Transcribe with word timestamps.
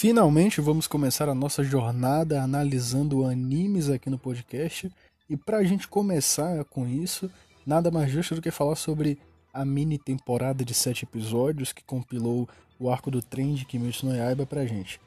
Finalmente 0.00 0.60
vamos 0.60 0.86
começar 0.86 1.28
a 1.28 1.34
nossa 1.34 1.64
jornada 1.64 2.40
analisando 2.40 3.24
animes 3.24 3.90
aqui 3.90 4.08
no 4.08 4.16
podcast. 4.16 4.88
E 5.28 5.36
para 5.36 5.56
a 5.56 5.64
gente 5.64 5.88
começar 5.88 6.64
com 6.66 6.86
isso, 6.86 7.28
nada 7.66 7.90
mais 7.90 8.08
justo 8.08 8.36
do 8.36 8.40
que 8.40 8.52
falar 8.52 8.76
sobre 8.76 9.18
a 9.52 9.64
mini 9.64 9.98
temporada 9.98 10.64
de 10.64 10.72
sete 10.72 11.02
episódios 11.02 11.72
que 11.72 11.82
compilou 11.82 12.48
o 12.78 12.88
arco 12.88 13.10
do 13.10 13.20
trem 13.20 13.54
de 13.54 13.64
Kimetsu 13.64 14.06
no 14.06 14.14
Yaiba 14.14 14.46
pra 14.46 14.64
gente. 14.64 15.00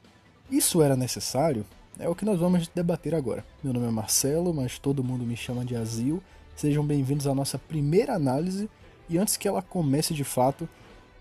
Isso 0.50 0.82
era 0.82 0.94
necessário? 0.94 1.64
É 1.98 2.06
o 2.06 2.14
que 2.14 2.26
nós 2.26 2.38
vamos 2.38 2.68
debater 2.68 3.14
agora. 3.14 3.42
Meu 3.64 3.72
nome 3.72 3.86
é 3.86 3.90
Marcelo, 3.90 4.52
mas 4.52 4.78
todo 4.78 5.02
mundo 5.02 5.24
me 5.24 5.38
chama 5.38 5.64
de 5.64 5.74
Azil. 5.74 6.22
Sejam 6.54 6.84
bem-vindos 6.84 7.26
à 7.26 7.34
nossa 7.34 7.58
primeira 7.58 8.14
análise. 8.14 8.68
E 9.08 9.16
antes 9.16 9.38
que 9.38 9.48
ela 9.48 9.62
comece 9.62 10.12
de 10.12 10.22
fato, 10.22 10.68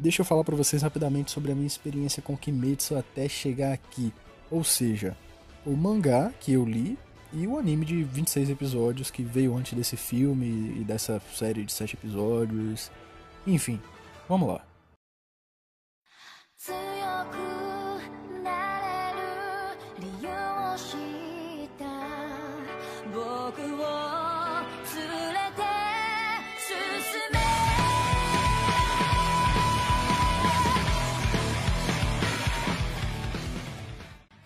deixa 0.02 0.22
eu 0.22 0.26
falar 0.26 0.44
para 0.44 0.56
vocês 0.56 0.82
rapidamente 0.82 1.32
sobre 1.32 1.52
a 1.52 1.56
minha 1.56 1.68
experiência 1.68 2.22
com 2.22 2.36
Kimetsu 2.36 2.98
até 2.98 3.30
chegar 3.30 3.72
aqui. 3.72 4.12
Ou 4.50 4.64
seja, 4.64 5.16
o 5.66 5.78
mangá 5.78 6.34
que 6.40 6.54
eu 6.54 6.66
li 6.66 6.98
e 7.32 7.46
o 7.46 7.58
anime 7.58 7.86
de 7.86 8.04
26 8.04 8.50
episódios 8.50 9.12
que 9.12 9.24
veio 9.24 9.56
antes 9.56 9.74
desse 9.74 9.96
filme 9.96 10.76
e 10.80 10.84
dessa 10.84 11.22
série 11.34 11.64
de 11.64 11.72
7 11.72 11.94
episódios. 11.94 12.92
Enfim, 13.46 13.80
vamos 14.28 14.50
lá. 14.50 14.61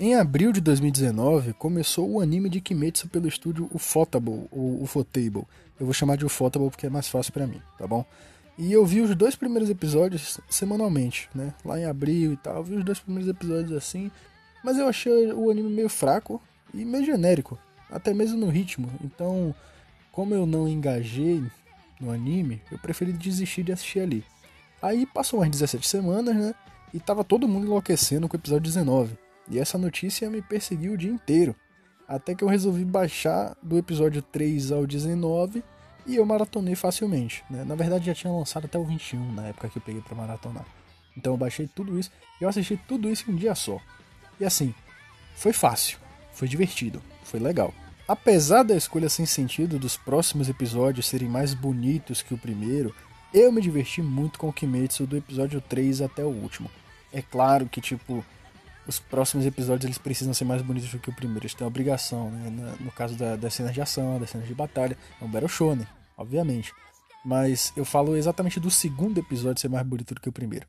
Em 0.06 0.14
abril 0.14 0.52
de 0.52 0.62
2019, 0.62 1.54
começou 1.54 2.08
o 2.08 2.22
anime 2.22 2.48
de 2.48 2.62
Kimetsu 2.62 3.08
pelo 3.08 3.28
estúdio 3.28 3.68
Ufotable, 3.74 4.48
ou 4.52 4.84
Ufotable. 4.84 5.48
Eu 5.80 5.88
vou 5.88 5.94
chamar 5.96 6.16
de 6.16 6.24
Ufotable 6.24 6.70
porque 6.70 6.86
é 6.86 6.92
mais 6.92 7.08
fácil 7.08 7.34
para 7.34 7.48
mim, 7.48 7.60
tá 7.76 7.88
bom? 7.88 8.06
E 8.56 8.72
eu 8.72 8.86
vi 8.86 9.02
os 9.02 9.16
dois 9.16 9.36
primeiros 9.36 9.68
episódios 9.68 10.40
semanalmente, 10.48 11.28
né? 11.34 11.56
Lá 11.66 11.80
em 11.80 11.86
abril 11.86 12.34
e 12.34 12.38
tal, 12.38 12.58
eu 12.58 12.64
vi 12.64 12.76
os 12.76 12.84
dois 12.84 13.00
primeiros 13.00 13.28
episódios 13.28 13.76
assim, 13.76 14.12
mas 14.64 14.78
eu 14.78 14.88
achei 14.88 15.34
o 15.34 15.50
anime 15.50 15.72
meio 15.72 15.90
fraco 15.90 16.40
e 16.72 16.86
meio 16.86 17.04
genérico, 17.04 17.58
até 17.90 18.14
mesmo 18.14 18.38
no 18.38 18.50
ritmo. 18.52 18.92
Então, 19.04 19.56
como 20.12 20.36
eu 20.36 20.46
não 20.46 20.68
engajei 20.68 21.44
no 22.00 22.12
anime, 22.12 22.62
eu 22.72 22.78
preferi 22.78 23.12
desistir 23.12 23.64
de 23.64 23.72
assistir 23.72 24.02
ali. 24.02 24.24
Aí 24.84 25.08
passou 25.08 25.40
umas 25.40 25.50
17 25.50 25.88
semanas, 25.88 26.36
né? 26.36 26.54
E 26.94 27.00
tava 27.00 27.24
todo 27.24 27.48
mundo 27.48 27.66
enlouquecendo 27.66 28.30
com 28.30 28.38
o 28.38 28.40
episódio 28.40 28.66
19. 28.66 29.25
E 29.50 29.60
essa 29.60 29.78
notícia 29.78 30.30
me 30.30 30.42
perseguiu 30.42 30.94
o 30.94 30.98
dia 30.98 31.12
inteiro. 31.12 31.56
Até 32.08 32.36
que 32.36 32.44
eu 32.44 32.48
resolvi 32.48 32.86
baixar 32.86 33.56
do 33.62 33.78
episódio 33.78 34.22
3 34.22 34.72
ao 34.72 34.86
19 34.86 35.64
e 36.06 36.16
eu 36.16 36.26
maratonei 36.26 36.76
facilmente. 36.76 37.44
Né? 37.50 37.64
Na 37.64 37.76
verdade 37.76 38.06
já 38.06 38.14
tinha 38.14 38.32
lançado 38.32 38.66
até 38.66 38.78
o 38.78 38.84
21 38.84 39.34
na 39.34 39.48
época 39.48 39.70
que 39.70 39.78
eu 39.78 39.82
peguei 39.82 40.02
para 40.02 40.16
maratonar. 40.16 40.66
Então 41.18 41.34
eu 41.34 41.38
baixei 41.38 41.68
tudo 41.68 41.98
isso 41.98 42.12
e 42.40 42.44
eu 42.44 42.50
assisti 42.50 42.78
tudo 42.88 43.10
isso 43.10 43.30
em 43.30 43.34
um 43.34 43.38
dia 43.38 43.56
só. 43.56 43.80
E 44.40 44.46
assim, 44.46 44.74
foi 45.36 45.54
fácil, 45.54 45.98
foi 46.32 46.48
divertido, 46.48 47.02
foi 47.24 47.40
legal. 47.40 47.74
Apesar 48.08 48.62
da 48.62 48.76
escolha 48.76 49.10
sem 49.10 49.26
sentido 49.26 49.80
dos 49.80 49.98
próximos 49.98 50.48
episódios 50.48 51.08
serem 51.08 51.28
mais 51.28 51.56
bonitos 51.56 52.22
que 52.22 52.36
o 52.36 52.38
primeiro, 52.38 52.94
eu 53.34 53.52
me 53.52 53.62
diverti 53.62 54.02
muito 54.02 54.38
com 54.38 54.48
o 54.48 54.54
Kimetsu 54.54 55.08
do 55.08 55.18
episódio 55.18 55.60
3 55.60 56.02
até 56.02 56.24
o 56.24 56.30
último. 56.30 56.70
É 57.12 57.22
claro 57.22 57.68
que, 57.68 57.82
tipo, 57.82 58.24
os 58.88 59.00
próximos 59.00 59.46
episódios 59.46 59.86
eles 59.86 59.98
precisam 59.98 60.34
ser 60.34 60.46
mais 60.46 60.62
bonitos 60.62 60.92
do 60.92 61.00
que 61.00 61.10
o 61.10 61.16
primeiro. 61.16 61.44
Eles 61.44 61.54
têm 61.54 61.66
obrigação, 61.66 62.30
né? 62.32 62.76
No 62.80 62.92
caso 62.92 63.16
da, 63.16 63.36
das 63.36 63.54
cenas 63.54 63.74
de 63.74 63.82
ação, 63.82 64.20
das 64.20 64.30
cenas 64.30 64.48
de 64.48 64.54
batalha. 64.54 64.98
É 65.20 65.26
um 65.26 65.30
Battle 65.30 65.50
Shonen, 65.50 65.88
obviamente. 66.18 66.74
Mas 67.26 67.74
eu 67.76 67.84
falo 67.84 68.16
exatamente 68.16 68.60
do 68.60 68.70
segundo 68.70 69.20
episódio 69.20 69.60
ser 69.60 69.70
mais 69.70 69.86
bonito 69.86 70.14
do 70.14 70.22
que 70.22 70.30
o 70.30 70.34
primeiro. 70.34 70.68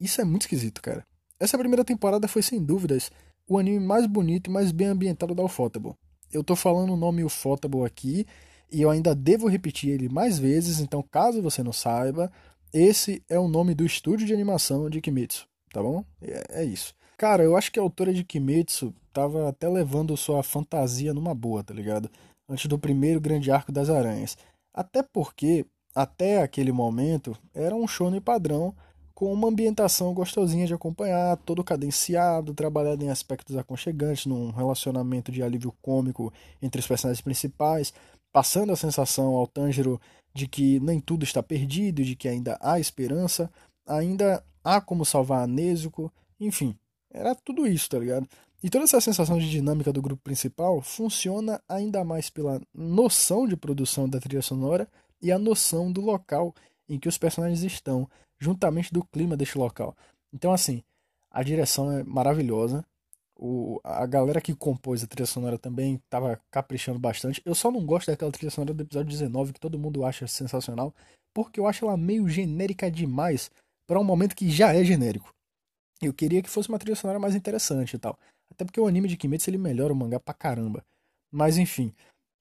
Isso 0.00 0.20
é 0.20 0.24
muito 0.24 0.42
esquisito, 0.42 0.82
cara. 0.82 1.06
Essa 1.38 1.56
primeira 1.56 1.84
temporada 1.84 2.26
foi, 2.26 2.42
sem 2.42 2.62
dúvidas, 2.62 3.10
o 3.46 3.58
anime 3.58 3.78
mais 3.78 4.06
bonito 4.06 4.50
e 4.50 4.52
mais 4.52 4.72
bem 4.72 4.88
ambientado 4.88 5.34
da 5.34 5.44
Ufotable. 5.44 5.94
Eu 6.32 6.42
tô 6.42 6.56
falando 6.56 6.92
o 6.92 6.96
nome 6.96 7.22
Ufotable 7.22 7.84
aqui 7.84 8.26
e 8.72 8.82
eu 8.82 8.90
ainda 8.90 9.14
devo 9.14 9.46
repetir 9.46 9.90
ele 9.90 10.08
mais 10.08 10.38
vezes, 10.38 10.80
então 10.80 11.02
caso 11.02 11.40
você 11.40 11.62
não 11.62 11.72
saiba, 11.72 12.32
esse 12.72 13.22
é 13.28 13.38
o 13.38 13.46
nome 13.46 13.74
do 13.74 13.86
estúdio 13.86 14.26
de 14.26 14.34
animação 14.34 14.90
de 14.90 15.00
Kimetsu, 15.00 15.46
tá 15.72 15.80
bom? 15.80 16.04
É, 16.20 16.62
é 16.62 16.64
isso. 16.64 16.92
Cara, 17.16 17.42
eu 17.42 17.56
acho 17.56 17.70
que 17.70 17.78
a 17.78 17.82
autora 17.82 18.12
de 18.12 18.24
Kimetsu 18.24 18.92
tava 19.12 19.48
até 19.48 19.68
levando 19.68 20.16
sua 20.16 20.42
fantasia 20.42 21.14
numa 21.14 21.34
boa, 21.34 21.62
tá 21.62 21.72
ligado? 21.72 22.10
Antes 22.48 22.66
do 22.66 22.78
primeiro 22.78 23.20
grande 23.20 23.50
arco 23.50 23.70
das 23.70 23.88
aranhas. 23.88 24.36
Até 24.74 25.02
porque, 25.02 25.64
até 25.94 26.42
aquele 26.42 26.72
momento, 26.72 27.36
era 27.54 27.74
um 27.74 27.86
shonen 27.86 28.20
padrão 28.20 28.74
com 29.14 29.32
uma 29.32 29.48
ambientação 29.48 30.12
gostosinha 30.12 30.66
de 30.66 30.74
acompanhar, 30.74 31.36
todo 31.38 31.62
cadenciado, 31.62 32.52
trabalhado 32.52 33.04
em 33.04 33.10
aspectos 33.10 33.56
aconchegantes, 33.56 34.26
num 34.26 34.50
relacionamento 34.50 35.30
de 35.30 35.40
alívio 35.40 35.72
cômico 35.80 36.32
entre 36.60 36.80
os 36.80 36.86
personagens 36.86 37.20
principais, 37.20 37.94
passando 38.32 38.72
a 38.72 38.76
sensação 38.76 39.36
ao 39.36 39.46
Tanjiro 39.46 40.00
de 40.34 40.48
que 40.48 40.80
nem 40.80 40.98
tudo 40.98 41.22
está 41.22 41.40
perdido, 41.40 42.02
de 42.02 42.16
que 42.16 42.28
ainda 42.28 42.58
há 42.60 42.80
esperança, 42.80 43.48
ainda 43.86 44.44
há 44.64 44.80
como 44.80 45.04
salvar 45.04 45.44
a 45.44 45.46
Nezuko, 45.46 46.12
enfim, 46.40 46.74
era 47.14 47.34
tudo 47.34 47.66
isso, 47.66 47.88
tá 47.88 47.98
ligado? 47.98 48.28
E 48.62 48.68
toda 48.68 48.84
essa 48.84 49.00
sensação 49.00 49.38
de 49.38 49.48
dinâmica 49.48 49.92
do 49.92 50.02
grupo 50.02 50.22
principal 50.22 50.82
funciona 50.82 51.62
ainda 51.68 52.02
mais 52.02 52.28
pela 52.28 52.60
noção 52.74 53.46
de 53.46 53.56
produção 53.56 54.08
da 54.08 54.18
trilha 54.18 54.42
sonora 54.42 54.88
e 55.22 55.30
a 55.30 55.38
noção 55.38 55.92
do 55.92 56.00
local 56.00 56.54
em 56.88 56.98
que 56.98 57.08
os 57.08 57.16
personagens 57.16 57.62
estão, 57.62 58.08
juntamente 58.38 58.92
do 58.92 59.04
clima 59.04 59.36
deste 59.36 59.56
local. 59.56 59.96
Então, 60.32 60.52
assim, 60.52 60.82
a 61.30 61.42
direção 61.42 61.92
é 61.92 62.02
maravilhosa. 62.02 62.84
O, 63.36 63.80
a 63.84 64.06
galera 64.06 64.40
que 64.40 64.54
compôs 64.54 65.02
a 65.02 65.06
trilha 65.06 65.26
sonora 65.26 65.58
também 65.58 65.96
estava 65.96 66.40
caprichando 66.50 66.98
bastante. 66.98 67.42
Eu 67.44 67.54
só 67.54 67.70
não 67.70 67.84
gosto 67.84 68.10
daquela 68.10 68.32
trilha 68.32 68.50
sonora 68.50 68.74
do 68.74 68.82
episódio 68.82 69.10
19 69.10 69.52
que 69.52 69.60
todo 69.60 69.78
mundo 69.78 70.04
acha 70.04 70.26
sensacional, 70.26 70.94
porque 71.34 71.60
eu 71.60 71.66
acho 71.66 71.84
ela 71.84 71.96
meio 71.96 72.28
genérica 72.28 72.90
demais 72.90 73.50
para 73.86 74.00
um 74.00 74.04
momento 74.04 74.34
que 74.34 74.50
já 74.50 74.74
é 74.74 74.82
genérico. 74.84 75.34
Eu 76.02 76.12
queria 76.12 76.42
que 76.42 76.50
fosse 76.50 76.68
uma 76.68 76.78
trilha 76.78 76.96
sonora 76.96 77.18
mais 77.18 77.34
interessante 77.34 77.94
e 77.94 77.98
tal. 77.98 78.18
Até 78.50 78.64
porque 78.64 78.80
o 78.80 78.86
anime 78.86 79.08
de 79.08 79.16
Kimetsu 79.16 79.50
ele 79.50 79.58
melhora 79.58 79.92
o 79.92 79.96
mangá 79.96 80.20
pra 80.20 80.34
caramba. 80.34 80.84
Mas 81.30 81.58
enfim, 81.58 81.92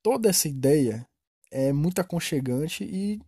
toda 0.01 0.29
essa 0.29 0.47
ideia 0.47 1.07
é 1.51 1.71
muito 1.71 1.99
aconchegante 1.99 2.83
e 2.83 3.19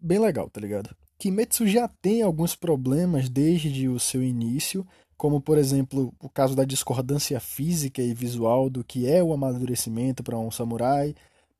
bem 0.00 0.18
legal, 0.18 0.48
tá 0.48 0.60
ligado? 0.60 0.94
Kimetsu 1.18 1.66
já 1.66 1.88
tem 1.88 2.22
alguns 2.22 2.54
problemas 2.54 3.28
desde 3.28 3.88
o 3.88 3.98
seu 3.98 4.22
início, 4.22 4.86
como 5.16 5.40
por 5.40 5.58
exemplo 5.58 6.14
o 6.20 6.28
caso 6.28 6.54
da 6.54 6.64
discordância 6.64 7.40
física 7.40 8.00
e 8.00 8.14
visual 8.14 8.70
do 8.70 8.84
que 8.84 9.08
é 9.08 9.22
o 9.22 9.32
amadurecimento 9.32 10.22
para 10.22 10.38
um 10.38 10.50
samurai 10.50 11.14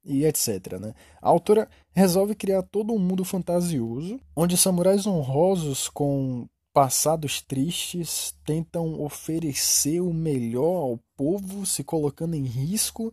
e 0.05 0.25
etc. 0.25 0.79
Né? 0.81 0.95
A 1.21 1.29
autora 1.29 1.69
resolve 1.93 2.37
criar 2.37 2.63
todo 2.63 2.95
um 2.95 2.99
mundo 2.99 3.25
fantasioso, 3.25 4.21
onde 4.35 4.57
samurais 4.57 5.07
honrosos 5.07 5.89
com 5.89 6.49
passados 6.73 7.43
tristes 7.43 8.35
tentam 8.45 9.01
oferecer 9.01 10.01
o 10.01 10.13
melhor 10.13 10.83
ao 10.83 11.01
povo, 11.17 11.67
se 11.67 11.83
colocando 11.83 12.35
em 12.35 12.45
risco 12.45 13.13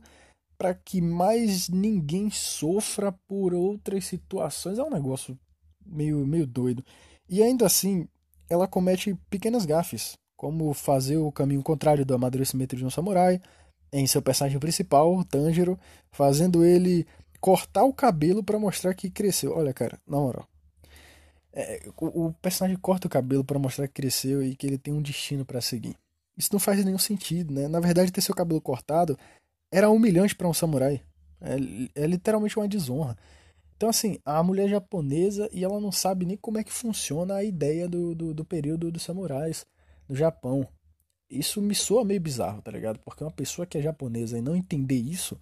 para 0.57 0.73
que 0.73 1.01
mais 1.01 1.69
ninguém 1.69 2.29
sofra 2.29 3.11
por 3.11 3.53
outras 3.53 4.05
situações. 4.05 4.77
É 4.77 4.83
um 4.83 4.89
negócio 4.89 5.37
meio, 5.85 6.25
meio 6.25 6.47
doido. 6.47 6.83
E 7.27 7.43
ainda 7.43 7.65
assim, 7.65 8.07
ela 8.49 8.67
comete 8.67 9.15
pequenas 9.29 9.65
gafes, 9.65 10.17
como 10.37 10.73
fazer 10.73 11.17
o 11.17 11.31
caminho 11.31 11.63
contrário 11.63 12.05
do 12.05 12.13
amadurecimento 12.13 12.75
de 12.75 12.85
um 12.85 12.89
samurai, 12.89 13.41
em 13.91 14.05
seu 14.07 14.21
personagem 14.21 14.59
principal, 14.59 15.23
Tanjiro, 15.25 15.79
fazendo 16.11 16.63
ele 16.63 17.05
cortar 17.39 17.83
o 17.83 17.93
cabelo 17.93 18.43
para 18.43 18.59
mostrar 18.59 18.93
que 18.93 19.09
cresceu. 19.09 19.55
Olha, 19.55 19.73
cara, 19.73 19.99
na 20.07 20.17
moral, 20.17 20.47
é, 21.55 21.89
o, 21.97 22.25
o, 22.25 22.33
personagem 22.33 22.77
corta 22.77 23.07
o 23.07 23.09
cabelo 23.09 23.43
para 23.43 23.57
mostrar 23.57 23.87
que 23.87 23.93
cresceu 23.93 24.43
e 24.43 24.55
que 24.55 24.67
ele 24.67 24.77
tem 24.77 24.93
um 24.93 25.01
destino 25.01 25.45
para 25.45 25.61
seguir. 25.61 25.95
Isso 26.37 26.49
não 26.51 26.59
faz 26.59 26.83
nenhum 26.83 26.97
sentido, 26.97 27.53
né? 27.53 27.69
Na 27.69 27.79
verdade, 27.79 28.11
ter 28.11 28.19
seu 28.19 28.35
cabelo 28.35 28.59
cortado 28.59 29.17
era 29.71 29.89
humilhante 29.89 30.35
para 30.35 30.49
um 30.49 30.53
samurai. 30.53 31.01
É, 31.39 32.03
é, 32.03 32.07
literalmente 32.07 32.57
uma 32.57 32.67
desonra. 32.67 33.17
Então, 33.77 33.89
assim, 33.89 34.19
a 34.25 34.43
mulher 34.43 34.67
japonesa 34.67 35.49
e 35.51 35.63
ela 35.63 35.79
não 35.79 35.91
sabe 35.91 36.25
nem 36.25 36.37
como 36.37 36.57
é 36.57 36.63
que 36.63 36.71
funciona 36.71 37.35
a 37.35 37.43
ideia 37.43 37.87
do, 37.87 38.13
do, 38.13 38.33
do 38.33 38.45
período 38.45 38.91
dos 38.91 39.03
samurais 39.03 39.65
no 40.09 40.15
Japão. 40.15 40.67
Isso 41.29 41.61
me 41.61 41.73
soa 41.73 42.03
meio 42.03 42.19
bizarro, 42.19 42.61
tá 42.61 42.71
ligado? 42.71 42.99
Porque 42.99 43.23
uma 43.23 43.31
pessoa 43.31 43.65
que 43.65 43.77
é 43.77 43.81
japonesa 43.81 44.37
e 44.37 44.41
não 44.41 44.55
entender 44.55 44.95
isso, 44.95 45.39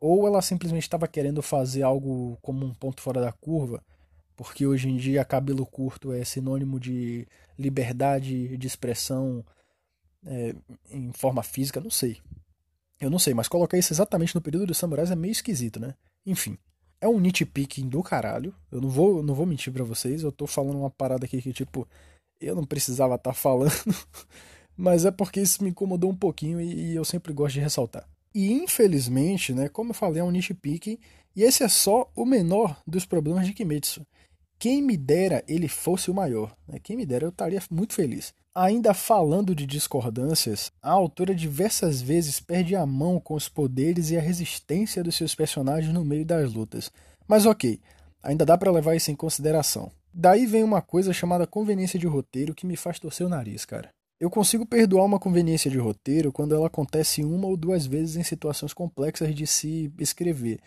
ou 0.00 0.26
ela 0.26 0.40
simplesmente 0.40 0.84
estava 0.84 1.06
querendo 1.06 1.42
fazer 1.42 1.82
algo 1.82 2.38
como 2.42 2.64
um 2.64 2.74
ponto 2.74 3.00
fora 3.00 3.20
da 3.20 3.32
curva, 3.32 3.82
porque 4.36 4.66
hoje 4.66 4.88
em 4.88 4.96
dia 4.96 5.24
cabelo 5.24 5.64
curto 5.66 6.12
é 6.12 6.24
sinônimo 6.24 6.80
de 6.80 7.26
liberdade 7.58 8.56
de 8.56 8.66
expressão 8.66 9.44
é, 10.24 10.54
em 10.90 11.12
forma 11.12 11.42
física, 11.42 11.80
não 11.80 11.90
sei. 11.90 12.18
Eu 13.00 13.10
não 13.10 13.18
sei, 13.18 13.34
mas 13.34 13.48
colocar 13.48 13.76
isso 13.76 13.92
exatamente 13.92 14.34
no 14.34 14.40
período 14.40 14.66
dos 14.66 14.78
samurais 14.78 15.10
é 15.10 15.16
meio 15.16 15.32
esquisito, 15.32 15.80
né? 15.80 15.94
Enfim. 16.24 16.56
É 17.00 17.08
um 17.08 17.18
nitpicking 17.18 17.88
do 17.88 18.00
caralho. 18.00 18.54
Eu 18.70 18.80
não 18.80 18.88
vou, 18.88 19.24
não 19.24 19.34
vou 19.34 19.44
mentir 19.44 19.72
para 19.72 19.82
vocês. 19.82 20.22
Eu 20.22 20.30
tô 20.30 20.46
falando 20.46 20.78
uma 20.78 20.90
parada 20.90 21.24
aqui 21.24 21.42
que, 21.42 21.52
tipo, 21.52 21.88
eu 22.40 22.54
não 22.54 22.64
precisava 22.64 23.16
estar 23.16 23.30
tá 23.30 23.34
falando. 23.34 23.72
mas 24.76 25.04
é 25.04 25.10
porque 25.10 25.40
isso 25.40 25.64
me 25.64 25.70
incomodou 25.70 26.10
um 26.10 26.16
pouquinho 26.16 26.60
e, 26.60 26.92
e 26.92 26.94
eu 26.94 27.04
sempre 27.04 27.32
gosto 27.32 27.54
de 27.54 27.60
ressaltar. 27.60 28.08
E 28.32 28.52
infelizmente, 28.52 29.52
né, 29.52 29.68
como 29.68 29.90
eu 29.90 29.94
falei, 29.94 30.20
é 30.20 30.24
um 30.24 30.30
nitpicking. 30.30 30.96
E 31.34 31.42
esse 31.42 31.64
é 31.64 31.68
só 31.68 32.08
o 32.14 32.24
menor 32.24 32.80
dos 32.86 33.04
problemas 33.04 33.46
de 33.46 33.52
Kimetsu. 33.52 34.06
Quem 34.62 34.80
me 34.80 34.96
dera 34.96 35.42
ele 35.48 35.66
fosse 35.66 36.08
o 36.08 36.14
maior. 36.14 36.56
Né? 36.68 36.78
Quem 36.80 36.96
me 36.96 37.04
dera 37.04 37.24
eu 37.24 37.30
estaria 37.30 37.60
muito 37.68 37.94
feliz. 37.94 38.32
Ainda 38.54 38.94
falando 38.94 39.56
de 39.56 39.66
discordâncias, 39.66 40.70
a 40.80 40.92
autora 40.92 41.34
diversas 41.34 42.00
vezes 42.00 42.38
perde 42.38 42.76
a 42.76 42.86
mão 42.86 43.18
com 43.18 43.34
os 43.34 43.48
poderes 43.48 44.10
e 44.10 44.16
a 44.16 44.20
resistência 44.20 45.02
dos 45.02 45.16
seus 45.16 45.34
personagens 45.34 45.92
no 45.92 46.04
meio 46.04 46.24
das 46.24 46.52
lutas. 46.52 46.92
Mas 47.26 47.44
ok, 47.44 47.80
ainda 48.22 48.46
dá 48.46 48.56
para 48.56 48.70
levar 48.70 48.94
isso 48.94 49.10
em 49.10 49.16
consideração. 49.16 49.90
Daí 50.14 50.46
vem 50.46 50.62
uma 50.62 50.80
coisa 50.80 51.12
chamada 51.12 51.44
conveniência 51.44 51.98
de 51.98 52.06
roteiro 52.06 52.54
que 52.54 52.64
me 52.64 52.76
faz 52.76 53.00
torcer 53.00 53.26
o 53.26 53.30
nariz, 53.30 53.64
cara. 53.64 53.88
Eu 54.20 54.30
consigo 54.30 54.64
perdoar 54.64 55.06
uma 55.06 55.18
conveniência 55.18 55.68
de 55.68 55.78
roteiro 55.78 56.30
quando 56.30 56.54
ela 56.54 56.68
acontece 56.68 57.24
uma 57.24 57.48
ou 57.48 57.56
duas 57.56 57.84
vezes 57.84 58.14
em 58.14 58.22
situações 58.22 58.72
complexas 58.72 59.34
de 59.34 59.44
se 59.44 59.92
escrever, 59.98 60.60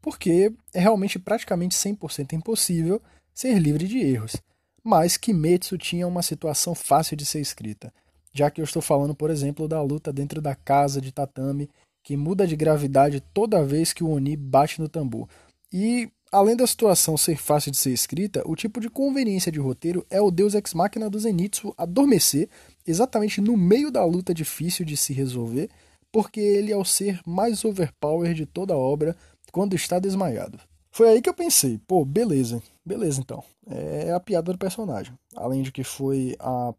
porque 0.00 0.50
é 0.72 0.80
realmente 0.80 1.18
praticamente 1.18 1.74
100% 1.74 2.32
impossível 2.32 2.98
ser 3.34 3.58
livre 3.58 3.86
de 3.86 3.98
erros 3.98 4.36
mas 4.82 5.16
Kimetsu 5.16 5.78
tinha 5.78 6.06
uma 6.06 6.22
situação 6.22 6.74
fácil 6.74 7.16
de 7.16 7.24
ser 7.24 7.40
escrita, 7.40 7.92
já 8.32 8.50
que 8.50 8.60
eu 8.60 8.64
estou 8.64 8.82
falando, 8.82 9.14
por 9.14 9.30
exemplo, 9.30 9.68
da 9.68 9.80
luta 9.80 10.12
dentro 10.12 10.40
da 10.40 10.54
casa 10.54 11.00
de 11.00 11.12
tatame, 11.12 11.70
que 12.02 12.16
muda 12.16 12.46
de 12.46 12.56
gravidade 12.56 13.22
toda 13.32 13.64
vez 13.64 13.92
que 13.92 14.02
o 14.02 14.10
Oni 14.10 14.36
bate 14.36 14.80
no 14.80 14.88
tambor. 14.88 15.28
E, 15.72 16.10
além 16.32 16.56
da 16.56 16.66
situação 16.66 17.16
ser 17.16 17.36
fácil 17.36 17.70
de 17.70 17.78
ser 17.78 17.92
escrita, 17.92 18.42
o 18.44 18.56
tipo 18.56 18.80
de 18.80 18.90
conveniência 18.90 19.52
de 19.52 19.60
roteiro 19.60 20.04
é 20.10 20.20
o 20.20 20.30
Deus 20.30 20.54
Ex 20.54 20.74
Machina 20.74 21.08
do 21.08 21.18
Zenitsu 21.18 21.72
adormecer 21.78 22.48
exatamente 22.84 23.40
no 23.40 23.56
meio 23.56 23.90
da 23.90 24.04
luta 24.04 24.34
difícil 24.34 24.84
de 24.84 24.96
se 24.96 25.12
resolver, 25.12 25.70
porque 26.10 26.40
ele 26.40 26.72
é 26.72 26.76
o 26.76 26.84
ser 26.84 27.20
mais 27.24 27.64
overpower 27.64 28.34
de 28.34 28.46
toda 28.46 28.74
a 28.74 28.78
obra 28.78 29.16
quando 29.52 29.76
está 29.76 30.00
desmaiado. 30.00 30.58
Foi 30.92 31.08
aí 31.08 31.22
que 31.22 31.28
eu 31.28 31.34
pensei, 31.34 31.80
pô, 31.86 32.04
beleza, 32.04 32.62
beleza 32.84 33.18
então. 33.18 33.42
É 33.66 34.12
a 34.12 34.20
piada 34.20 34.52
do 34.52 34.58
personagem. 34.58 35.14
Além 35.34 35.62
de 35.62 35.72
que 35.72 35.82
foi 35.82 36.36
a 36.38 36.74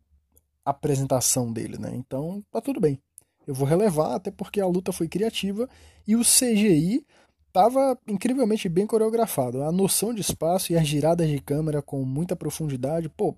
apresentação 0.64 1.52
dele, 1.52 1.80
né? 1.80 1.92
Então 1.96 2.44
tá 2.52 2.62
tudo 2.62 2.80
bem. 2.80 3.00
Eu 3.48 3.56
vou 3.56 3.68
relevar, 3.68 4.16
até 4.16 4.30
porque 4.30 4.62
a 4.62 4.68
luta 4.68 4.94
foi 4.94 5.08
criativa 5.08 5.68
e 6.08 6.16
o 6.16 6.22
CGI 6.22 7.04
tava 7.52 7.98
incrivelmente 8.08 8.70
bem 8.70 8.86
coreografado. 8.86 9.64
A 9.64 9.72
noção 9.72 10.14
de 10.14 10.22
espaço 10.22 10.72
e 10.72 10.78
as 10.78 10.88
giradas 10.88 11.28
de 11.28 11.40
câmera 11.40 11.82
com 11.82 12.06
muita 12.06 12.36
profundidade, 12.36 13.10
pô, 13.10 13.36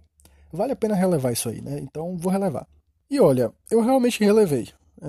vale 0.51 0.74
a 0.74 0.75
pena 0.75 0.94
relevar 0.94 1.31
isso 1.31 1.48
aí, 1.48 1.62
né? 1.62 1.80
Então 1.80 2.18
vou 2.18 2.31
relevar. 2.31 2.68
E 3.10 3.19
olha, 3.19 3.51
eu 3.71 3.81
realmente 3.81 4.24
relevei. 4.24 4.69
É, 5.01 5.07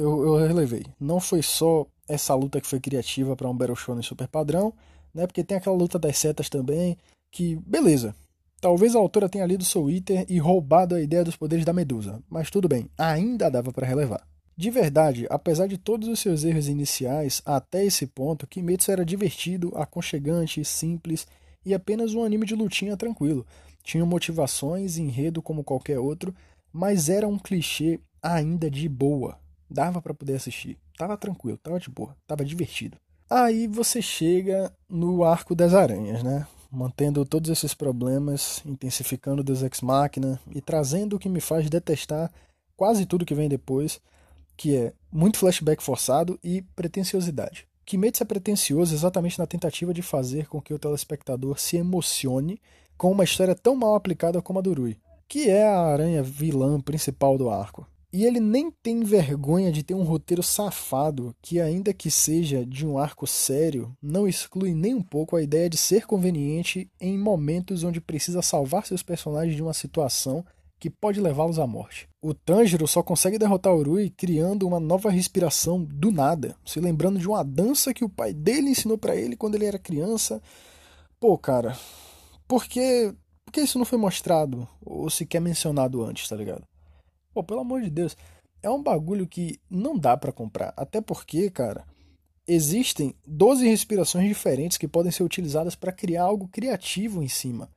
eu, 0.00 0.24
eu 0.24 0.36
relevei. 0.36 0.86
Não 1.00 1.18
foi 1.18 1.42
só 1.42 1.84
essa 2.08 2.34
luta 2.34 2.60
que 2.60 2.66
foi 2.66 2.78
criativa 2.78 3.34
para 3.34 3.48
um 3.48 3.56
Battle 3.56 3.76
Shonen 3.76 4.02
super 4.02 4.28
padrão, 4.28 4.72
né? 5.14 5.26
Porque 5.26 5.44
tem 5.44 5.56
aquela 5.56 5.76
luta 5.76 5.98
das 5.98 6.18
setas 6.18 6.48
também, 6.48 6.96
que 7.30 7.56
beleza. 7.66 8.14
Talvez 8.60 8.94
a 8.94 8.98
autora 8.98 9.28
tenha 9.28 9.46
lido 9.46 9.64
Soul 9.64 9.90
Eater 9.90 10.26
e 10.28 10.38
roubado 10.38 10.94
a 10.94 11.00
ideia 11.00 11.24
dos 11.24 11.36
poderes 11.36 11.64
da 11.64 11.72
Medusa, 11.72 12.22
mas 12.28 12.50
tudo 12.50 12.68
bem, 12.68 12.90
ainda 12.98 13.50
dava 13.50 13.72
para 13.72 13.86
relevar. 13.86 14.26
De 14.54 14.70
verdade, 14.70 15.26
apesar 15.30 15.66
de 15.66 15.78
todos 15.78 16.06
os 16.06 16.20
seus 16.20 16.44
erros 16.44 16.68
iniciais, 16.68 17.40
até 17.46 17.82
esse 17.82 18.06
ponto, 18.06 18.46
Kimetsu 18.46 18.92
era 18.92 19.06
divertido, 19.06 19.72
aconchegante, 19.74 20.62
simples 20.62 21.26
e 21.64 21.72
apenas 21.72 22.12
um 22.12 22.22
anime 22.22 22.44
de 22.44 22.54
lutinha 22.54 22.94
tranquilo. 22.96 23.46
Tinha 23.82 24.04
motivações 24.04 24.98
e 24.98 25.02
enredo 25.02 25.40
como 25.40 25.64
qualquer 25.64 25.98
outro, 25.98 26.34
mas 26.70 27.08
era 27.08 27.26
um 27.26 27.38
clichê 27.38 27.98
ainda 28.22 28.70
de 28.70 28.86
boa. 28.86 29.38
Dava 29.70 30.02
para 30.02 30.12
poder 30.12 30.34
assistir. 30.34 30.76
Tava 30.98 31.16
tranquilo, 31.16 31.56
tava 31.56 31.80
de 31.80 31.88
boa, 31.88 32.14
tava 32.26 32.44
divertido. 32.44 32.98
Aí 33.30 33.68
você 33.68 34.02
chega 34.02 34.72
no 34.88 35.22
arco 35.22 35.54
das 35.54 35.72
aranhas, 35.72 36.20
né? 36.20 36.48
Mantendo 36.68 37.24
todos 37.24 37.48
esses 37.48 37.72
problemas, 37.72 38.60
intensificando 38.66 39.44
Deus 39.44 39.62
Ex 39.62 39.80
Machina 39.82 40.40
e 40.52 40.60
trazendo 40.60 41.14
o 41.14 41.18
que 41.18 41.28
me 41.28 41.40
faz 41.40 41.70
detestar 41.70 42.28
quase 42.76 43.06
tudo 43.06 43.24
que 43.24 43.34
vem 43.34 43.48
depois, 43.48 44.00
que 44.56 44.76
é 44.76 44.92
muito 45.12 45.38
flashback 45.38 45.80
forçado 45.80 46.40
e 46.42 46.62
pretensiosidade. 46.74 47.68
Kimetsu 47.84 48.24
é 48.24 48.26
pretensioso 48.26 48.92
exatamente 48.92 49.38
na 49.38 49.46
tentativa 49.46 49.94
de 49.94 50.02
fazer 50.02 50.48
com 50.48 50.60
que 50.60 50.74
o 50.74 50.78
telespectador 50.78 51.56
se 51.60 51.76
emocione 51.76 52.60
com 52.98 53.12
uma 53.12 53.24
história 53.24 53.54
tão 53.54 53.76
mal 53.76 53.94
aplicada 53.94 54.42
como 54.42 54.58
a 54.58 54.62
do 54.62 54.74
Rui, 54.74 54.96
que 55.28 55.48
é 55.48 55.68
a 55.68 55.80
aranha 55.80 56.20
vilã 56.20 56.80
principal 56.80 57.38
do 57.38 57.48
arco. 57.48 57.86
E 58.12 58.24
ele 58.24 58.40
nem 58.40 58.72
tem 58.72 59.04
vergonha 59.04 59.70
de 59.70 59.84
ter 59.84 59.94
um 59.94 60.02
roteiro 60.02 60.42
safado 60.42 61.34
que, 61.40 61.60
ainda 61.60 61.94
que 61.94 62.10
seja 62.10 62.66
de 62.66 62.84
um 62.84 62.98
arco 62.98 63.24
sério, 63.24 63.96
não 64.02 64.26
exclui 64.26 64.74
nem 64.74 64.94
um 64.94 65.02
pouco 65.02 65.36
a 65.36 65.42
ideia 65.42 65.70
de 65.70 65.76
ser 65.76 66.06
conveniente 66.06 66.90
em 67.00 67.16
momentos 67.16 67.84
onde 67.84 68.00
precisa 68.00 68.42
salvar 68.42 68.84
seus 68.84 69.02
personagens 69.02 69.54
de 69.54 69.62
uma 69.62 69.72
situação 69.72 70.44
que 70.80 70.90
pode 70.90 71.20
levá-los 71.20 71.58
à 71.58 71.66
morte. 71.66 72.08
O 72.20 72.34
Tanjiro 72.34 72.88
só 72.88 73.02
consegue 73.02 73.38
derrotar 73.38 73.74
o 73.74 73.82
Rui 73.82 74.10
criando 74.10 74.66
uma 74.66 74.80
nova 74.80 75.10
respiração 75.10 75.84
do 75.84 76.10
nada, 76.10 76.56
se 76.64 76.80
lembrando 76.80 77.18
de 77.18 77.28
uma 77.28 77.44
dança 77.44 77.94
que 77.94 78.04
o 78.04 78.08
pai 78.08 78.32
dele 78.32 78.70
ensinou 78.70 78.98
para 78.98 79.14
ele 79.14 79.36
quando 79.36 79.54
ele 79.54 79.66
era 79.66 79.78
criança. 79.78 80.42
Pô, 81.20 81.36
cara, 81.38 81.76
por 82.48 82.64
que, 82.64 83.14
por 83.44 83.52
que 83.52 83.60
isso 83.60 83.78
não 83.78 83.84
foi 83.84 83.98
mostrado 83.98 84.66
ou 84.80 85.08
sequer 85.10 85.40
mencionado 85.40 86.02
antes, 86.02 86.26
tá 86.26 86.34
ligado? 86.34 86.69
Pô, 87.32 87.42
pelo 87.42 87.60
amor 87.60 87.80
de 87.80 87.90
Deus, 87.90 88.16
é 88.62 88.68
um 88.70 88.82
bagulho 88.82 89.26
que 89.26 89.60
não 89.70 89.96
dá 89.96 90.16
para 90.16 90.32
comprar. 90.32 90.72
Até 90.76 91.00
porque, 91.00 91.50
cara, 91.50 91.84
existem 92.46 93.14
12 93.26 93.66
respirações 93.66 94.28
diferentes 94.28 94.76
que 94.76 94.88
podem 94.88 95.12
ser 95.12 95.22
utilizadas 95.22 95.74
para 95.74 95.92
criar 95.92 96.24
algo 96.24 96.48
criativo 96.48 97.22
em 97.22 97.28
cima. 97.28 97.68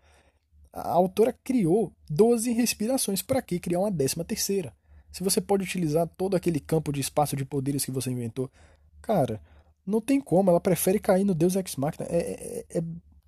A 0.73 0.89
autora 0.89 1.31
criou 1.43 1.93
12 2.09 2.51
respirações. 2.51 3.21
Para 3.21 3.41
que 3.41 3.59
criar 3.59 3.79
uma 3.79 3.91
décima 3.91 4.25
terceira? 4.25 4.73
Se 5.11 5.23
você 5.23 5.39
pode 5.39 5.63
utilizar 5.63 6.07
todo 6.17 6.35
aquele 6.35 6.59
campo 6.59 6.91
de 6.91 6.99
espaço 6.99 7.35
de 7.35 7.45
poderes 7.45 7.85
que 7.85 7.91
você 7.91 8.09
inventou. 8.09 8.49
Cara, 8.99 9.39
não 9.85 10.01
tem 10.01 10.19
como. 10.19 10.49
Ela 10.49 10.59
prefere 10.59 10.99
cair 10.99 11.23
no 11.23 11.35
Deus 11.35 11.55
Ex 11.55 11.75
Machina. 11.75 12.07
É, 12.09 12.17
é, 12.17 12.79
é, 12.79 12.83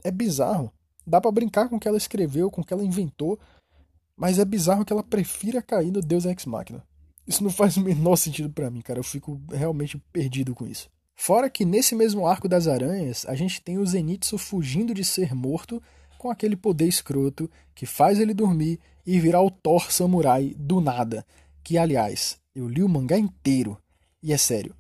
é 0.06 0.12
bizarro. 0.12 0.72
Dá 1.06 1.22
para 1.22 1.32
brincar 1.32 1.70
com 1.70 1.76
o 1.76 1.80
que 1.80 1.88
ela 1.88 1.98
escreveu, 1.98 2.50
com 2.50 2.62
o 2.62 2.66
que 2.66 2.74
ela 2.74 2.84
inventou. 2.84 3.40
Mas 4.16 4.40
é 4.40 4.46
bizarro 4.46 4.86
que 4.86 4.94
ela 4.94 5.04
prefira 5.04 5.62
cair 5.62 5.92
no 5.92 6.02
Deus 6.02 6.26
Ex 6.26 6.46
Machina. 6.46 6.84
Isso 7.28 7.44
não 7.44 7.50
faz 7.50 7.76
o 7.76 7.82
menor 7.82 8.16
sentido 8.16 8.50
para 8.50 8.70
mim, 8.70 8.82
cara. 8.82 9.00
Eu 9.00 9.04
fico 9.04 9.42
realmente 9.52 9.98
perdido 10.14 10.54
com 10.54 10.66
isso. 10.66 10.90
Fora 11.16 11.50
que 11.50 11.66
nesse 11.66 11.96
mesmo 11.96 12.28
arco 12.28 12.48
das 12.48 12.68
aranhas, 12.68 13.26
a 13.26 13.36
gente 13.36 13.62
tem 13.62 13.78
o 13.78 13.86
Zenitsu 13.86 14.38
fugindo 14.38 14.94
de 14.94 15.04
ser 15.04 15.34
morto 15.34 15.82
com 16.18 16.30
aquele 16.30 16.56
poder 16.56 16.88
escroto 16.88 17.50
que 17.74 17.86
faz 17.86 18.20
ele 18.20 18.34
dormir 18.34 18.80
e 19.06 19.20
virar 19.20 19.42
o 19.42 19.52
Thor 19.52 19.92
samurai 19.92 20.54
do 20.58 20.82
nada. 20.82 21.26
Que, 21.64 21.78
aliás, 21.78 22.38
eu 22.54 22.68
li 22.68 22.84
o 22.84 22.90
mangá 22.90 23.18
inteiro. 23.18 23.78
E 24.22 24.34
é 24.34 24.38
sério, 24.38 24.76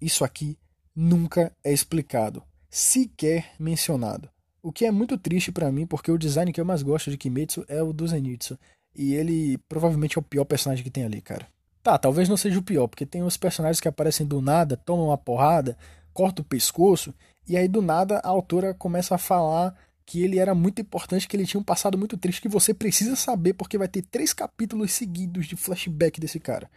isso 0.00 0.24
aqui 0.24 0.58
nunca 0.94 1.54
é 1.62 1.72
explicado, 1.72 2.42
sequer 2.70 3.52
mencionado. 3.58 4.30
O 4.62 4.72
que 4.72 4.84
é 4.84 4.90
muito 4.90 5.16
triste 5.16 5.52
para 5.52 5.70
mim, 5.70 5.86
porque 5.86 6.10
o 6.10 6.18
design 6.18 6.52
que 6.52 6.60
eu 6.60 6.64
mais 6.64 6.82
gosto 6.82 7.10
de 7.10 7.16
Kimetsu 7.16 7.64
é 7.68 7.82
o 7.82 7.92
do 7.92 8.08
Zenitsu. 8.08 8.58
E 8.96 9.14
ele 9.14 9.58
provavelmente 9.68 10.16
é 10.16 10.20
o 10.20 10.24
pior 10.24 10.44
personagem 10.44 10.82
que 10.82 10.90
tem 10.90 11.04
ali, 11.04 11.20
cara. 11.20 11.46
Tá, 11.82 11.98
talvez 11.98 12.28
não 12.28 12.36
seja 12.36 12.58
o 12.58 12.62
pior, 12.62 12.88
porque 12.88 13.06
tem 13.06 13.22
os 13.22 13.36
personagens 13.36 13.80
que 13.80 13.86
aparecem 13.86 14.26
do 14.26 14.40
nada, 14.40 14.76
tomam 14.76 15.06
uma 15.06 15.18
porrada, 15.18 15.76
cortam 16.12 16.42
o 16.42 16.48
pescoço, 16.48 17.14
e 17.46 17.56
aí 17.56 17.68
do 17.68 17.82
nada 17.82 18.18
a 18.24 18.28
autora 18.28 18.74
começa 18.74 19.14
a 19.14 19.18
falar 19.18 19.76
que 20.04 20.22
ele 20.22 20.38
era 20.38 20.54
muito 20.54 20.80
importante, 20.80 21.28
que 21.28 21.36
ele 21.36 21.46
tinha 21.46 21.60
um 21.60 21.64
passado 21.64 21.98
muito 21.98 22.16
triste, 22.16 22.40
que 22.40 22.48
você 22.48 22.72
precisa 22.72 23.14
saber, 23.14 23.52
porque 23.52 23.76
vai 23.76 23.86
ter 23.86 24.02
três 24.02 24.32
capítulos 24.32 24.92
seguidos 24.92 25.46
de 25.46 25.56
flashback 25.56 26.18
desse 26.18 26.40
cara. 26.40 26.70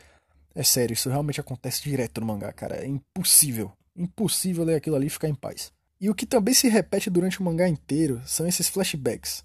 É 0.53 0.63
sério, 0.63 0.93
isso 0.93 1.09
realmente 1.09 1.39
acontece 1.39 1.81
direto 1.83 2.19
no 2.19 2.27
mangá, 2.27 2.51
cara. 2.51 2.83
É 2.83 2.87
impossível. 2.87 3.71
Impossível 3.95 4.63
ler 4.63 4.75
aquilo 4.75 4.95
ali 4.95 5.07
e 5.07 5.11
ficar 5.11 5.29
em 5.29 5.35
paz. 5.35 5.71
E 6.01 6.09
o 6.09 6.15
que 6.15 6.25
também 6.25 6.53
se 6.53 6.67
repete 6.67 7.09
durante 7.09 7.39
o 7.39 7.43
mangá 7.43 7.67
inteiro 7.67 8.21
são 8.25 8.47
esses 8.47 8.67
flashbacks 8.67 9.43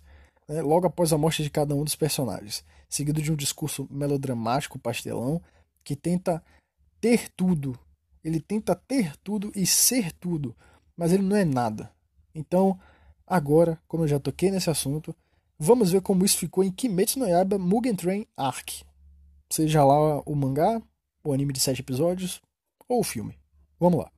né, 0.48 0.62
logo 0.62 0.86
após 0.86 1.12
a 1.12 1.18
morte 1.18 1.42
de 1.42 1.50
cada 1.50 1.74
um 1.74 1.84
dos 1.84 1.94
personagens, 1.94 2.64
seguido 2.88 3.22
de 3.22 3.32
um 3.32 3.36
discurso 3.36 3.88
melodramático 3.90 4.78
pastelão 4.78 5.40
que 5.82 5.96
tenta 5.96 6.42
ter 7.00 7.28
tudo. 7.30 7.78
Ele 8.22 8.40
tenta 8.40 8.74
ter 8.74 9.16
tudo 9.18 9.52
e 9.54 9.66
ser 9.66 10.12
tudo, 10.12 10.56
mas 10.96 11.12
ele 11.12 11.22
não 11.22 11.36
é 11.36 11.44
nada. 11.44 11.92
Então, 12.34 12.78
agora, 13.26 13.78
como 13.86 14.04
eu 14.04 14.08
já 14.08 14.18
toquei 14.18 14.50
nesse 14.50 14.70
assunto, 14.70 15.14
vamos 15.58 15.92
ver 15.92 16.00
como 16.00 16.24
isso 16.24 16.38
ficou 16.38 16.64
em 16.64 16.72
Kimetsu 16.72 17.18
no 17.18 17.28
Yaiba 17.28 17.58
Mugen 17.58 17.94
Train 17.94 18.26
Arc. 18.36 18.82
Seja 19.50 19.84
lá 19.84 20.20
o 20.20 20.34
mangá, 20.34 20.80
o 21.22 21.32
anime 21.32 21.52
de 21.52 21.60
sete 21.60 21.80
episódios 21.80 22.40
ou 22.88 23.00
o 23.00 23.04
filme. 23.04 23.38
Vamos 23.78 24.00
lá. 24.00 24.10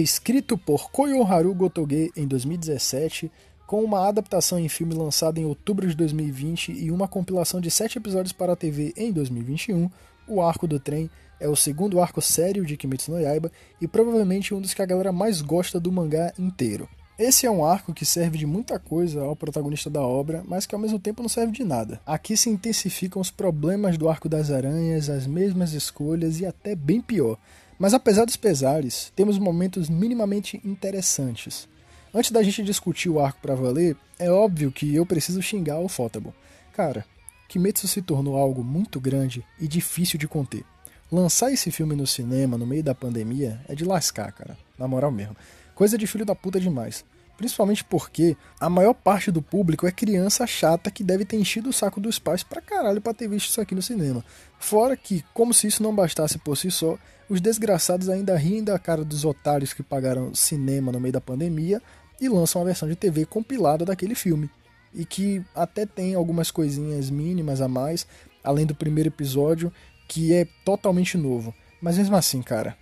Escrito 0.00 0.58
por 0.58 0.90
Koyoharu 0.90 1.54
Gotoge 1.54 2.10
em 2.16 2.26
2017, 2.26 3.30
com 3.64 3.82
uma 3.84 4.08
adaptação 4.08 4.58
em 4.58 4.68
filme 4.68 4.92
lançada 4.92 5.38
em 5.38 5.44
outubro 5.44 5.86
de 5.86 5.94
2020 5.94 6.72
e 6.72 6.90
uma 6.90 7.06
compilação 7.06 7.60
de 7.60 7.70
sete 7.70 7.98
episódios 7.98 8.32
para 8.32 8.54
a 8.54 8.56
TV 8.56 8.92
em 8.96 9.12
2021, 9.12 9.88
o 10.26 10.42
Arco 10.42 10.66
do 10.66 10.80
Trem 10.80 11.08
é 11.38 11.48
o 11.48 11.54
segundo 11.54 12.00
arco 12.00 12.20
sério 12.20 12.66
de 12.66 12.76
Kimetsu 12.76 13.12
no 13.12 13.20
Yaiba 13.20 13.52
e 13.80 13.86
provavelmente 13.86 14.52
um 14.52 14.60
dos 14.60 14.74
que 14.74 14.82
a 14.82 14.86
galera 14.86 15.12
mais 15.12 15.40
gosta 15.40 15.78
do 15.78 15.92
mangá 15.92 16.32
inteiro. 16.36 16.88
Esse 17.16 17.46
é 17.46 17.50
um 17.50 17.64
arco 17.64 17.94
que 17.94 18.04
serve 18.04 18.36
de 18.36 18.46
muita 18.46 18.80
coisa 18.80 19.22
ao 19.22 19.36
protagonista 19.36 19.88
da 19.88 20.00
obra, 20.00 20.42
mas 20.48 20.66
que 20.66 20.74
ao 20.74 20.80
mesmo 20.80 20.98
tempo 20.98 21.22
não 21.22 21.28
serve 21.28 21.52
de 21.52 21.62
nada. 21.62 22.00
Aqui 22.04 22.36
se 22.36 22.50
intensificam 22.50 23.22
os 23.22 23.30
problemas 23.30 23.96
do 23.96 24.08
arco 24.08 24.28
das 24.28 24.50
aranhas, 24.50 25.08
as 25.08 25.24
mesmas 25.24 25.72
escolhas 25.72 26.40
e 26.40 26.46
até 26.46 26.74
bem 26.74 27.00
pior. 27.00 27.38
Mas 27.78 27.94
apesar 27.94 28.24
dos 28.24 28.36
pesares, 28.36 29.12
temos 29.16 29.38
momentos 29.38 29.88
minimamente 29.88 30.60
interessantes. 30.64 31.68
Antes 32.12 32.30
da 32.30 32.42
gente 32.42 32.62
discutir 32.62 33.08
o 33.08 33.18
arco 33.18 33.40
para 33.42 33.54
valer, 33.54 33.96
é 34.18 34.30
óbvio 34.30 34.70
que 34.70 34.94
eu 34.94 35.04
preciso 35.04 35.42
xingar 35.42 35.80
o 35.80 35.88
Fotable. 35.88 36.32
Cara, 36.72 37.04
Kimetsu 37.48 37.88
se 37.88 38.00
tornou 38.00 38.36
algo 38.36 38.62
muito 38.62 39.00
grande 39.00 39.44
e 39.60 39.66
difícil 39.66 40.18
de 40.18 40.28
conter. 40.28 40.64
Lançar 41.10 41.52
esse 41.52 41.70
filme 41.70 41.94
no 41.94 42.06
cinema 42.06 42.56
no 42.56 42.66
meio 42.66 42.82
da 42.82 42.94
pandemia 42.94 43.60
é 43.68 43.74
de 43.74 43.84
lascar, 43.84 44.32
cara. 44.32 44.56
Na 44.78 44.88
moral 44.88 45.10
mesmo. 45.10 45.36
Coisa 45.74 45.98
de 45.98 46.06
filho 46.06 46.24
da 46.24 46.34
puta 46.34 46.58
demais. 46.58 47.04
Principalmente 47.36 47.84
porque 47.84 48.36
a 48.60 48.70
maior 48.70 48.94
parte 48.94 49.30
do 49.30 49.42
público 49.42 49.86
é 49.86 49.90
criança 49.90 50.46
chata 50.46 50.90
que 50.90 51.02
deve 51.02 51.24
ter 51.24 51.36
enchido 51.36 51.68
o 51.68 51.72
saco 51.72 52.00
dos 52.00 52.18
pais 52.18 52.42
pra 52.42 52.60
caralho 52.60 53.00
pra 53.00 53.12
ter 53.12 53.28
visto 53.28 53.50
isso 53.50 53.60
aqui 53.60 53.74
no 53.74 53.82
cinema. 53.82 54.24
Fora 54.58 54.96
que, 54.96 55.24
como 55.34 55.52
se 55.52 55.66
isso 55.66 55.82
não 55.82 55.94
bastasse 55.94 56.38
por 56.38 56.56
si 56.56 56.70
só, 56.70 56.96
os 57.28 57.40
desgraçados 57.40 58.08
ainda 58.08 58.36
riem 58.36 58.62
da 58.62 58.78
cara 58.78 59.04
dos 59.04 59.24
otários 59.24 59.72
que 59.72 59.82
pagaram 59.82 60.34
cinema 60.34 60.92
no 60.92 61.00
meio 61.00 61.12
da 61.12 61.20
pandemia 61.20 61.80
e 62.20 62.28
lançam 62.28 62.60
uma 62.60 62.66
versão 62.66 62.88
de 62.88 62.96
TV 62.96 63.24
compilada 63.26 63.84
daquele 63.84 64.14
filme. 64.14 64.50
E 64.92 65.04
que 65.04 65.44
até 65.54 65.84
tem 65.84 66.14
algumas 66.14 66.50
coisinhas 66.50 67.10
mínimas 67.10 67.60
a 67.60 67.68
mais, 67.68 68.06
além 68.42 68.64
do 68.64 68.74
primeiro 68.74 69.08
episódio, 69.08 69.72
que 70.08 70.32
é 70.32 70.46
totalmente 70.64 71.16
novo. 71.16 71.54
Mas 71.80 71.98
mesmo 71.98 72.14
assim, 72.16 72.42
cara, 72.42 72.76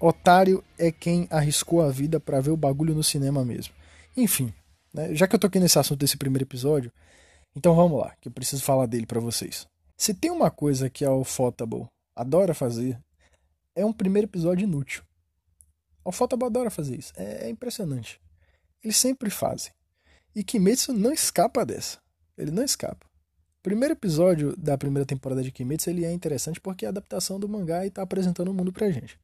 otário 0.00 0.64
é 0.78 0.90
quem 0.90 1.26
arriscou 1.30 1.82
a 1.82 1.90
vida 1.90 2.18
para 2.18 2.40
ver 2.40 2.50
o 2.50 2.56
bagulho 2.56 2.94
no 2.94 3.04
cinema 3.04 3.44
mesmo. 3.44 3.74
Enfim, 4.16 4.52
né, 4.92 5.14
já 5.14 5.26
que 5.26 5.34
eu 5.34 5.40
toquei 5.40 5.60
nesse 5.60 5.78
assunto 5.78 6.00
desse 6.00 6.16
primeiro 6.16 6.44
episódio, 6.44 6.90
então 7.54 7.74
vamos 7.74 7.98
lá, 8.00 8.14
que 8.20 8.28
eu 8.28 8.32
preciso 8.32 8.62
falar 8.62 8.86
dele 8.86 9.06
para 9.06 9.20
vocês. 9.20 9.66
Se 9.96 10.14
tem 10.14 10.30
uma 10.30 10.50
coisa 10.50 10.88
que 10.88 11.04
a 11.04 11.12
Ufotable 11.12 11.86
adora 12.14 12.54
fazer, 12.54 12.98
é 13.78 13.84
um 13.84 13.92
primeiro 13.92 14.26
episódio 14.26 14.64
inútil. 14.64 15.02
A 16.04 16.08
Ufotable 16.08 16.46
adora 16.46 16.70
fazer 16.70 16.96
isso, 16.96 17.12
é, 17.16 17.46
é 17.46 17.50
impressionante. 17.50 18.20
Eles 18.82 18.96
sempre 18.96 19.30
fazem. 19.30 19.72
E 20.34 20.42
Kimetsu 20.42 20.92
não 20.92 21.12
escapa 21.12 21.64
dessa. 21.64 21.98
Ele 22.36 22.50
não 22.50 22.62
escapa. 22.62 23.06
O 23.58 23.62
primeiro 23.62 23.94
episódio 23.94 24.56
da 24.56 24.78
primeira 24.78 25.04
temporada 25.04 25.42
de 25.42 25.50
Kimetsu 25.50 25.90
ele 25.90 26.04
é 26.04 26.12
interessante 26.12 26.60
porque 26.60 26.84
é 26.84 26.88
a 26.88 26.90
adaptação 26.90 27.38
do 27.38 27.48
mangá 27.48 27.84
e 27.84 27.88
está 27.88 28.02
apresentando 28.02 28.48
o 28.48 28.54
mundo 28.54 28.72
pra 28.72 28.90
gente. 28.90 29.18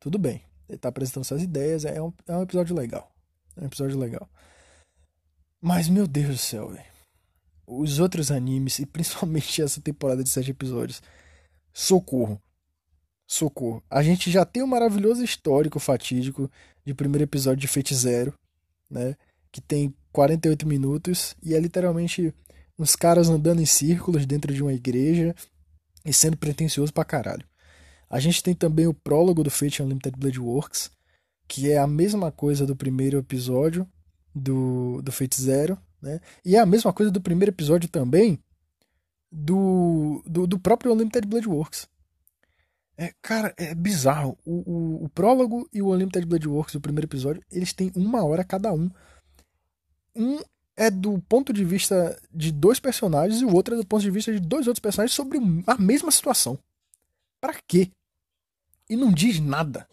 Tudo 0.00 0.18
bem. 0.18 0.42
Ele 0.68 0.76
está 0.76 0.88
apresentando 0.88 1.24
suas 1.24 1.42
ideias, 1.42 1.84
é 1.84 2.00
um, 2.00 2.12
é 2.26 2.36
um 2.36 2.42
episódio 2.42 2.74
legal. 2.74 3.10
É 3.56 3.62
um 3.62 3.66
episódio 3.66 3.98
legal. 3.98 4.28
Mas, 5.60 5.88
meu 5.88 6.06
Deus 6.06 6.28
do 6.28 6.38
céu, 6.38 6.68
velho. 6.68 6.84
Os 7.66 7.98
outros 7.98 8.30
animes, 8.30 8.78
e 8.78 8.86
principalmente 8.86 9.62
essa 9.62 9.80
temporada 9.80 10.22
de 10.22 10.28
sete 10.28 10.50
episódios, 10.50 11.02
socorro. 11.72 12.40
Socorro. 13.28 13.82
A 13.90 14.02
gente 14.02 14.30
já 14.30 14.44
tem 14.46 14.62
um 14.62 14.66
maravilhoso 14.66 15.22
histórico 15.22 15.78
fatídico 15.78 16.50
de 16.82 16.94
primeiro 16.94 17.24
episódio 17.24 17.60
de 17.60 17.68
Fate 17.68 17.94
Zero, 17.94 18.32
né? 18.90 19.14
Que 19.52 19.60
tem 19.60 19.94
48 20.12 20.66
minutos 20.66 21.36
e 21.42 21.54
é 21.54 21.60
literalmente 21.60 22.34
uns 22.78 22.96
caras 22.96 23.28
andando 23.28 23.60
em 23.60 23.66
círculos 23.66 24.24
dentro 24.24 24.54
de 24.54 24.62
uma 24.62 24.72
igreja 24.72 25.34
e 26.06 26.12
sendo 26.12 26.38
pretencioso 26.38 26.92
pra 26.92 27.04
caralho. 27.04 27.46
A 28.08 28.18
gente 28.18 28.42
tem 28.42 28.54
também 28.54 28.86
o 28.86 28.94
prólogo 28.94 29.44
do 29.44 29.50
Fate 29.50 29.82
Unlimited 29.82 30.16
Blade 30.18 30.40
Works, 30.40 30.90
que 31.46 31.70
é 31.70 31.76
a 31.76 31.86
mesma 31.86 32.32
coisa 32.32 32.64
do 32.64 32.74
primeiro 32.74 33.18
episódio 33.18 33.86
do, 34.34 35.02
do 35.02 35.12
Fate 35.12 35.38
Zero, 35.38 35.78
né? 36.00 36.18
E 36.42 36.56
é 36.56 36.60
a 36.60 36.66
mesma 36.66 36.94
coisa 36.94 37.12
do 37.12 37.20
primeiro 37.20 37.50
episódio 37.50 37.90
também 37.90 38.38
do, 39.30 40.22
do, 40.26 40.46
do 40.46 40.58
próprio 40.58 40.92
Unlimited 40.92 41.26
Blade 41.26 41.48
Works. 41.48 41.86
É, 43.00 43.14
cara, 43.22 43.54
é 43.56 43.72
bizarro. 43.76 44.36
O, 44.44 44.70
o, 44.70 45.04
o, 45.04 45.08
prólogo 45.08 45.68
e 45.72 45.80
o 45.80 45.92
Unlimited 45.94 46.26
Blade 46.26 46.48
Works 46.48 46.74
do 46.74 46.80
primeiro 46.80 47.06
episódio, 47.06 47.40
eles 47.50 47.72
têm 47.72 47.92
uma 47.94 48.24
hora 48.24 48.42
cada 48.42 48.72
um. 48.72 48.90
Um 50.16 50.40
é 50.76 50.90
do 50.90 51.20
ponto 51.28 51.52
de 51.52 51.64
vista 51.64 52.20
de 52.34 52.50
dois 52.50 52.80
personagens 52.80 53.40
e 53.40 53.44
o 53.44 53.54
outro 53.54 53.74
é 53.74 53.78
do 53.78 53.86
ponto 53.86 54.02
de 54.02 54.10
vista 54.10 54.32
de 54.32 54.40
dois 54.40 54.66
outros 54.66 54.80
personagens 54.80 55.14
sobre 55.14 55.38
a 55.64 55.76
mesma 55.76 56.10
situação. 56.10 56.58
Pra 57.40 57.54
quê? 57.68 57.88
E 58.90 58.96
não 58.96 59.12
diz 59.12 59.38
nada. 59.38 59.88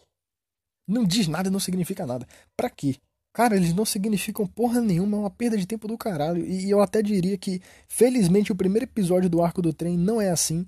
Não 0.86 1.04
diz 1.04 1.28
nada 1.28 1.48
e 1.48 1.52
não 1.52 1.60
significa 1.60 2.04
nada. 2.04 2.26
Pra 2.56 2.68
quê? 2.68 2.96
Cara, 3.32 3.54
eles 3.54 3.72
não 3.72 3.84
significam 3.84 4.46
porra 4.46 4.80
nenhuma, 4.80 5.16
é 5.16 5.20
uma 5.20 5.30
perda 5.30 5.56
de 5.56 5.66
tempo 5.66 5.86
do 5.86 5.96
caralho. 5.96 6.44
E 6.44 6.70
eu 6.70 6.80
até 6.80 7.02
diria 7.02 7.36
que, 7.36 7.60
felizmente, 7.86 8.50
o 8.50 8.56
primeiro 8.56 8.84
episódio 8.84 9.28
do 9.28 9.42
arco 9.42 9.62
do 9.62 9.72
trem 9.72 9.96
não 9.96 10.20
é 10.20 10.30
assim. 10.30 10.66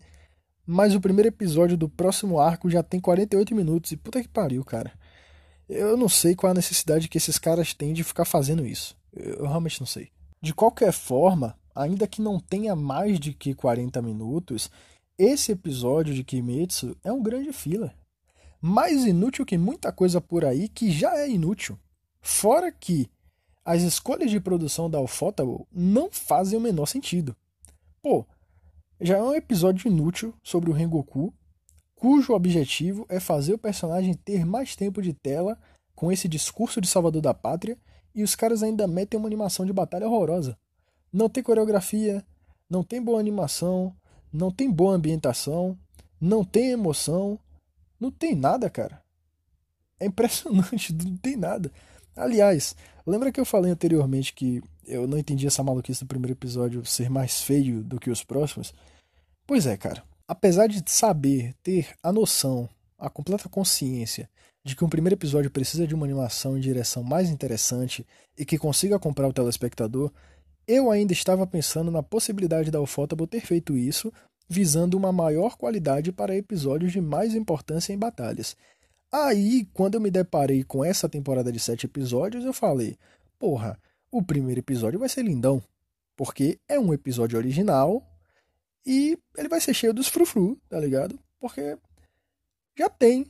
Mas 0.71 0.95
o 0.95 1.01
primeiro 1.01 1.29
episódio 1.29 1.79
do 1.79 1.89
próximo 1.89 2.39
arco 2.39 2.69
já 2.69 2.83
tem 2.83 3.01
48 3.01 3.55
minutos. 3.55 3.91
E 3.91 3.97
puta 3.97 4.21
que 4.21 4.29
pariu, 4.29 4.63
cara. 4.63 4.93
Eu 5.67 5.97
não 5.97 6.11
sei 6.11 6.35
qual 6.35 6.51
a 6.51 6.55
necessidade 6.55 7.09
que 7.09 7.17
esses 7.17 7.39
caras 7.39 7.73
têm 7.73 7.95
de 7.95 8.05
ficar 8.05 8.27
fazendo 8.27 8.67
isso. 8.67 8.95
Eu 9.11 9.47
realmente 9.47 9.81
não 9.81 9.87
sei. 9.87 10.11
De 10.43 10.53
qualquer 10.53 10.93
forma, 10.93 11.59
ainda 11.75 12.07
que 12.07 12.21
não 12.21 12.39
tenha 12.39 12.77
mais 12.77 13.19
de 13.19 13.33
que 13.33 13.55
40 13.55 14.03
minutos, 14.03 14.71
esse 15.17 15.53
episódio 15.53 16.13
de 16.13 16.23
Kimetsu 16.23 16.95
é 17.03 17.11
um 17.11 17.23
grande 17.23 17.51
filler. 17.51 17.95
Mais 18.61 19.07
inútil 19.07 19.47
que 19.47 19.57
muita 19.57 19.91
coisa 19.91 20.21
por 20.21 20.45
aí 20.45 20.69
que 20.69 20.91
já 20.91 21.17
é 21.17 21.31
inútil. 21.31 21.79
Fora 22.21 22.71
que 22.71 23.09
as 23.65 23.81
escolhas 23.81 24.31
de 24.31 24.39
produção 24.39 24.91
da 24.91 25.01
Ufotable 25.01 25.67
não 25.73 26.11
fazem 26.13 26.59
o 26.59 26.61
menor 26.61 26.85
sentido. 26.85 27.35
Pô, 28.03 28.27
já 29.01 29.19
é 29.19 29.23
um 29.23 29.35
episódio 29.35 29.89
inútil 29.89 30.35
sobre 30.43 30.71
o 30.71 30.73
Rengoku, 30.73 31.33
cujo 31.95 32.33
objetivo 32.33 33.07
é 33.09 33.21
fazer 33.21 33.55
o 33.55 33.59
personagem 33.59 34.15
ter 34.15 34.45
mais 34.45 34.75
tempo 34.75 35.01
de 35.01 35.13
tela 35.13 35.59
com 35.95 36.13
esse 36.13 36.29
discurso 36.29 36.81
de 36.81 36.89
salvador 36.89 37.21
da 37.21 37.35
pátria, 37.35 37.77
e 38.15 38.23
os 38.23 38.35
caras 38.35 38.63
ainda 38.63 38.87
metem 38.87 39.19
uma 39.19 39.29
animação 39.29 39.65
de 39.65 39.73
batalha 39.73 40.07
horrorosa. 40.07 40.59
Não 41.13 41.29
tem 41.29 41.43
coreografia, 41.43 42.25
não 42.69 42.83
tem 42.83 43.03
boa 43.03 43.21
animação, 43.21 43.95
não 44.33 44.51
tem 44.51 44.71
boa 44.71 44.95
ambientação, 44.95 45.79
não 46.21 46.45
tem 46.45 46.71
emoção, 46.71 47.39
não 47.99 48.11
tem 48.11 48.35
nada, 48.35 48.69
cara. 48.69 49.03
É 50.01 50.07
impressionante, 50.07 50.93
não 51.05 51.17
tem 51.17 51.37
nada. 51.37 51.73
Aliás, 52.17 52.75
lembra 53.07 53.31
que 53.31 53.41
eu 53.41 53.45
falei 53.45 53.71
anteriormente 53.71 54.33
que 54.33 54.63
eu 54.89 55.07
não 55.07 55.19
entendi 55.19 55.47
essa 55.47 55.63
maluquice 55.63 56.01
do 56.01 56.09
primeiro 56.09 56.33
episódio 56.33 56.85
ser 56.85 57.11
mais 57.11 57.43
feio 57.43 57.83
do 57.83 58.01
que 58.01 58.11
os 58.11 58.25
próximos? 58.25 58.73
Pois 59.47 59.67
é, 59.67 59.77
cara. 59.77 60.03
Apesar 60.27 60.67
de 60.67 60.83
saber, 60.91 61.55
ter 61.63 61.95
a 62.03 62.13
noção, 62.13 62.69
a 62.99 63.09
completa 63.09 63.49
consciência 63.49 64.29
de 64.65 64.77
que 64.77 64.85
um 64.85 64.89
primeiro 64.89 65.15
episódio 65.15 65.51
precisa 65.51 65.87
de 65.87 65.95
uma 65.95 66.05
animação 66.05 66.59
e 66.59 66.61
direção 66.61 67.03
mais 67.03 67.31
interessante 67.31 68.07
e 68.37 68.45
que 68.45 68.59
consiga 68.59 68.99
comprar 68.99 69.29
o 69.29 69.33
telespectador, 69.33 70.13
eu 70.67 70.91
ainda 70.91 71.13
estava 71.13 71.47
pensando 71.47 71.91
na 71.91 72.03
possibilidade 72.03 72.71
da 72.71 72.81
Ufotable 72.81 73.27
ter 73.27 73.41
feito 73.41 73.77
isso, 73.77 74.13
visando 74.47 74.99
uma 74.99 75.11
maior 75.13 75.57
qualidade 75.57 76.13
para 76.13 76.37
episódios 76.37 76.93
de 76.93 77.01
mais 77.01 77.35
importância 77.35 77.93
em 77.93 77.99
batalhas. 77.99 78.55
Aí, 79.11 79.67
quando 79.73 79.95
eu 79.95 80.01
me 80.01 80.11
deparei 80.11 80.63
com 80.63 80.85
essa 80.85 81.09
temporada 81.09 81.51
de 81.51 81.59
sete 81.59 81.87
episódios, 81.87 82.45
eu 82.45 82.53
falei: 82.53 82.99
porra, 83.39 83.79
o 84.11 84.23
primeiro 84.23 84.61
episódio 84.61 84.99
vai 84.99 85.09
ser 85.09 85.23
lindão, 85.23 85.63
porque 86.17 86.59
é 86.69 86.79
um 86.79 86.93
episódio 86.93 87.39
original 87.39 88.07
e 88.85 89.19
ele 89.37 89.49
vai 89.49 89.61
ser 89.61 89.75
cheio 89.75 89.93
dos 89.93 90.09
frufru, 90.09 90.59
tá 90.69 90.79
ligado? 90.81 91.19
Porque 91.39 91.77
já 92.77 92.89
tem 92.89 93.27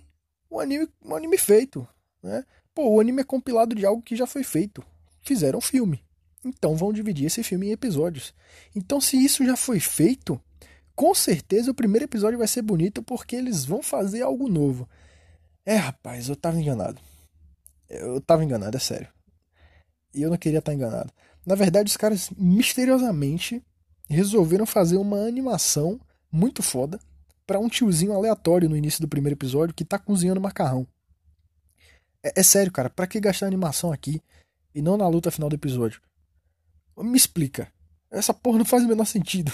um 0.51 0.61
anime, 0.61 0.89
um 1.05 1.15
anime 1.15 1.39
feito, 1.39 1.87
né? 2.23 2.45
Pô, 2.75 2.89
o 2.89 3.01
anime 3.01 3.23
é 3.23 3.25
compilado 3.25 3.75
de 3.75 3.85
algo 3.85 4.03
que 4.03 4.15
já 4.15 4.27
foi 4.27 4.45
feito. 4.45 4.85
Fizeram 5.23 5.61
filme. 5.61 6.05
Então 6.45 6.77
vão 6.77 6.93
dividir 6.93 7.27
esse 7.27 7.43
filme 7.43 7.69
em 7.69 7.73
episódios. 7.73 8.33
Então, 8.75 9.01
se 9.01 9.17
isso 9.23 9.45
já 9.45 9.57
foi 9.57 9.81
feito, 9.81 10.41
com 10.95 11.15
certeza 11.15 11.71
o 11.71 11.75
primeiro 11.75 12.05
episódio 12.05 12.39
vai 12.39 12.47
ser 12.47 12.63
bonito 12.63 13.03
porque 13.03 13.37
eles 13.37 13.65
vão 13.65 13.83
fazer 13.83 14.23
algo 14.23 14.49
novo. 14.49 14.89
É, 15.67 15.77
rapaz, 15.77 16.29
eu 16.29 16.37
tava 16.37 16.61
enganado. 16.61 17.01
Eu 17.89 18.21
tava 18.21 18.45
enganado, 18.45 18.77
é 18.77 18.81
sério. 18.81 19.09
E 20.15 20.23
eu 20.23 20.31
não 20.31 20.37
queria 20.37 20.59
estar 20.59 20.75
enganado. 20.75 21.13
Na 21.45 21.55
verdade, 21.55 21.89
os 21.89 21.97
caras 21.97 22.31
misteriosamente 22.37 23.63
resolveram 24.09 24.67
fazer 24.67 24.97
uma 24.97 25.27
animação 25.27 26.01
muito 26.31 26.63
foda 26.63 26.99
para 27.47 27.59
um 27.59 27.69
tiozinho 27.69 28.13
aleatório 28.13 28.69
no 28.69 28.77
início 28.77 29.01
do 29.01 29.09
primeiro 29.09 29.35
episódio 29.35 29.75
que 29.75 29.85
tá 29.85 29.99
cozinhando 29.99 30.41
macarrão. 30.41 30.87
É, 32.23 32.41
é 32.41 32.43
sério, 32.43 32.73
cara, 32.73 32.91
para 32.91 33.07
que 33.07 33.21
gastar 33.21 33.47
animação 33.47 33.93
aqui 33.93 34.23
e 34.75 34.83
não 34.83 34.97
na 34.97 35.09
luta 35.09 35.31
final 35.31 35.49
do 35.49 35.55
episódio? 35.55 36.01
Me 36.97 37.17
explica. 37.17 37.73
Essa 38.11 38.35
porra 38.35 38.59
não 38.59 38.65
faz 38.65 38.85
o 38.85 38.89
menor 38.89 39.07
sentido. 39.07 39.53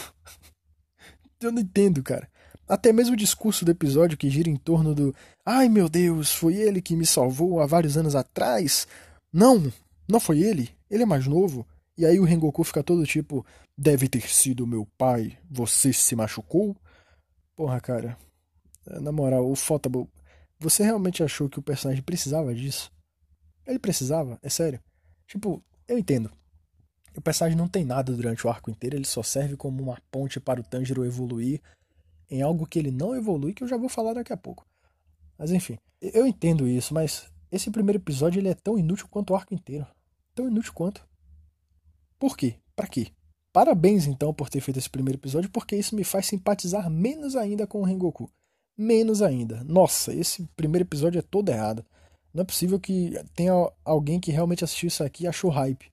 eu 1.40 1.52
não 1.52 1.60
entendo, 1.60 2.02
cara. 2.02 2.28
Até 2.66 2.92
mesmo 2.92 3.14
o 3.14 3.16
discurso 3.16 3.64
do 3.64 3.70
episódio 3.70 4.16
que 4.16 4.30
gira 4.30 4.48
em 4.48 4.56
torno 4.56 4.94
do 4.94 5.14
Ai 5.44 5.68
meu 5.68 5.88
Deus, 5.88 6.32
foi 6.32 6.54
ele 6.54 6.80
que 6.80 6.96
me 6.96 7.04
salvou 7.04 7.60
há 7.60 7.66
vários 7.66 7.96
anos 7.96 8.16
atrás. 8.16 8.88
Não, 9.32 9.70
não 10.08 10.20
foi 10.20 10.40
ele. 10.40 10.70
Ele 10.90 11.02
é 11.02 11.06
mais 11.06 11.26
novo. 11.26 11.66
E 11.96 12.04
aí 12.04 12.18
o 12.18 12.24
Rengoku 12.24 12.62
fica 12.64 12.82
todo 12.82 13.06
tipo: 13.06 13.44
Deve 13.76 14.08
ter 14.08 14.28
sido 14.28 14.66
meu 14.66 14.86
pai. 14.98 15.38
Você 15.50 15.92
se 15.92 16.14
machucou? 16.14 16.76
Porra, 17.56 17.80
cara. 17.80 18.16
Na 19.00 19.10
moral, 19.10 19.50
o 19.50 19.56
Fotable, 19.56 20.08
você 20.58 20.82
realmente 20.82 21.22
achou 21.22 21.48
que 21.48 21.58
o 21.58 21.62
personagem 21.62 22.02
precisava 22.02 22.54
disso? 22.54 22.92
Ele 23.66 23.78
precisava? 23.78 24.38
É 24.42 24.48
sério? 24.48 24.80
Tipo, 25.26 25.64
eu 25.88 25.98
entendo. 25.98 26.30
O 27.16 27.20
personagem 27.20 27.56
não 27.56 27.68
tem 27.68 27.84
nada 27.84 28.12
durante 28.12 28.46
o 28.46 28.50
arco 28.50 28.70
inteiro, 28.70 28.96
ele 28.96 29.06
só 29.06 29.22
serve 29.22 29.56
como 29.56 29.82
uma 29.82 29.98
ponte 30.10 30.40
para 30.40 30.60
o 30.60 30.64
Tanjiro 30.64 31.04
evoluir 31.04 31.62
em 32.30 32.42
algo 32.42 32.66
que 32.66 32.78
ele 32.78 32.90
não 32.90 33.14
evolui, 33.14 33.54
que 33.54 33.62
eu 33.62 33.68
já 33.68 33.76
vou 33.76 33.88
falar 33.88 34.14
daqui 34.14 34.32
a 34.32 34.36
pouco. 34.36 34.66
Mas 35.38 35.50
enfim, 35.52 35.78
eu 36.00 36.26
entendo 36.26 36.66
isso, 36.66 36.92
mas 36.92 37.30
esse 37.54 37.70
primeiro 37.70 37.98
episódio 37.98 38.40
ele 38.40 38.48
é 38.48 38.54
tão 38.54 38.76
inútil 38.76 39.06
quanto 39.08 39.30
o 39.30 39.36
arco 39.36 39.54
inteiro. 39.54 39.86
Tão 40.34 40.48
inútil 40.48 40.72
quanto. 40.72 41.06
Por 42.18 42.36
quê? 42.36 42.56
Para 42.74 42.88
quê? 42.88 43.08
Parabéns 43.52 44.06
então 44.06 44.34
por 44.34 44.48
ter 44.48 44.60
feito 44.60 44.78
esse 44.78 44.90
primeiro 44.90 45.18
episódio, 45.18 45.48
porque 45.48 45.76
isso 45.76 45.94
me 45.94 46.02
faz 46.02 46.26
simpatizar 46.26 46.90
menos 46.90 47.36
ainda 47.36 47.66
com 47.66 47.80
o 47.80 47.84
Rengoku. 47.84 48.28
Menos 48.76 49.22
ainda. 49.22 49.62
Nossa, 49.62 50.12
esse 50.12 50.48
primeiro 50.56 50.84
episódio 50.84 51.20
é 51.20 51.22
todo 51.22 51.48
errado. 51.50 51.84
Não 52.32 52.42
é 52.42 52.44
possível 52.44 52.80
que 52.80 53.12
tenha 53.36 53.52
alguém 53.84 54.18
que 54.18 54.32
realmente 54.32 54.64
assistiu 54.64 54.88
isso 54.88 55.04
aqui 55.04 55.22
e 55.22 55.28
achou 55.28 55.50
hype. 55.50 55.92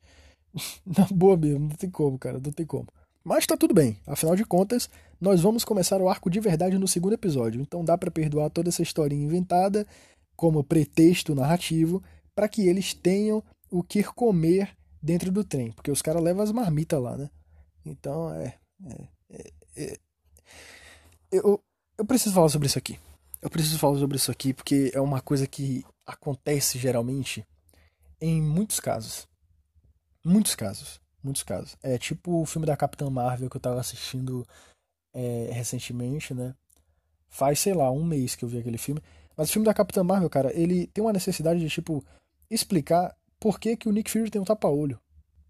Na 0.83 1.05
boa 1.11 1.37
mesmo, 1.37 1.69
não 1.69 1.75
tem 1.75 1.91
como, 1.91 2.17
cara, 2.17 2.39
não 2.43 2.51
tem 2.51 2.65
como. 2.65 2.87
Mas 3.23 3.45
tá 3.45 3.55
tudo 3.55 3.75
bem, 3.75 3.99
afinal 4.07 4.35
de 4.35 4.43
contas, 4.43 4.89
nós 5.19 5.41
vamos 5.41 5.63
começar 5.63 6.01
o 6.01 6.09
arco 6.09 6.27
de 6.27 6.39
verdade 6.39 6.79
no 6.79 6.87
segundo 6.87 7.13
episódio, 7.13 7.61
então 7.61 7.85
dá 7.85 7.95
para 7.95 8.09
perdoar 8.09 8.49
toda 8.49 8.69
essa 8.69 8.81
historinha 8.81 9.23
inventada 9.23 9.85
como 10.41 10.63
pretexto 10.63 11.35
narrativo 11.35 12.01
para 12.33 12.49
que 12.49 12.67
eles 12.67 12.95
tenham 12.95 13.43
o 13.69 13.83
que 13.83 14.03
comer 14.03 14.75
dentro 14.99 15.31
do 15.31 15.43
trem, 15.43 15.71
porque 15.71 15.91
os 15.91 16.01
caras 16.01 16.23
levam 16.23 16.41
as 16.41 16.51
marmitas 16.51 16.99
lá, 16.99 17.15
né? 17.15 17.29
Então 17.85 18.33
é, 18.33 18.57
é, 18.83 19.07
é, 19.29 19.51
é. 19.75 19.99
eu, 21.31 21.63
eu 21.95 22.03
preciso 22.05 22.33
falar 22.33 22.49
sobre 22.49 22.65
isso 22.65 22.79
aqui. 22.79 22.97
Eu 23.39 23.51
preciso 23.51 23.77
falar 23.77 23.99
sobre 23.99 24.17
isso 24.17 24.31
aqui 24.31 24.51
porque 24.51 24.89
é 24.95 24.99
uma 24.99 25.21
coisa 25.21 25.45
que 25.45 25.85
acontece 26.07 26.79
geralmente 26.79 27.45
em 28.19 28.41
muitos 28.41 28.79
casos. 28.79 29.27
Muitos 30.25 30.55
casos. 30.55 30.99
Muitos 31.23 31.43
casos. 31.43 31.77
É 31.83 31.99
tipo 31.99 32.41
o 32.41 32.47
filme 32.47 32.65
da 32.65 32.75
Capitã 32.75 33.11
Marvel 33.11 33.47
que 33.47 33.57
eu 33.57 33.61
tava 33.61 33.79
assistindo 33.79 34.43
é, 35.13 35.51
recentemente, 35.51 36.33
né? 36.33 36.55
Faz, 37.29 37.59
sei 37.59 37.75
lá, 37.75 37.91
um 37.91 38.03
mês 38.03 38.35
que 38.35 38.43
eu 38.43 38.49
vi 38.49 38.57
aquele 38.57 38.79
filme. 38.79 38.99
Mas 39.35 39.49
o 39.49 39.53
filme 39.53 39.65
da 39.65 39.73
Capitã 39.73 40.03
Marvel, 40.03 40.29
cara, 40.29 40.51
ele 40.53 40.87
tem 40.87 41.03
uma 41.03 41.13
necessidade 41.13 41.59
de, 41.59 41.69
tipo, 41.69 42.03
explicar 42.49 43.15
por 43.39 43.59
que, 43.59 43.75
que 43.75 43.89
o 43.89 43.91
Nick 43.91 44.11
Fury 44.11 44.29
tem 44.29 44.41
um 44.41 44.45
tapa-olho. 44.45 44.99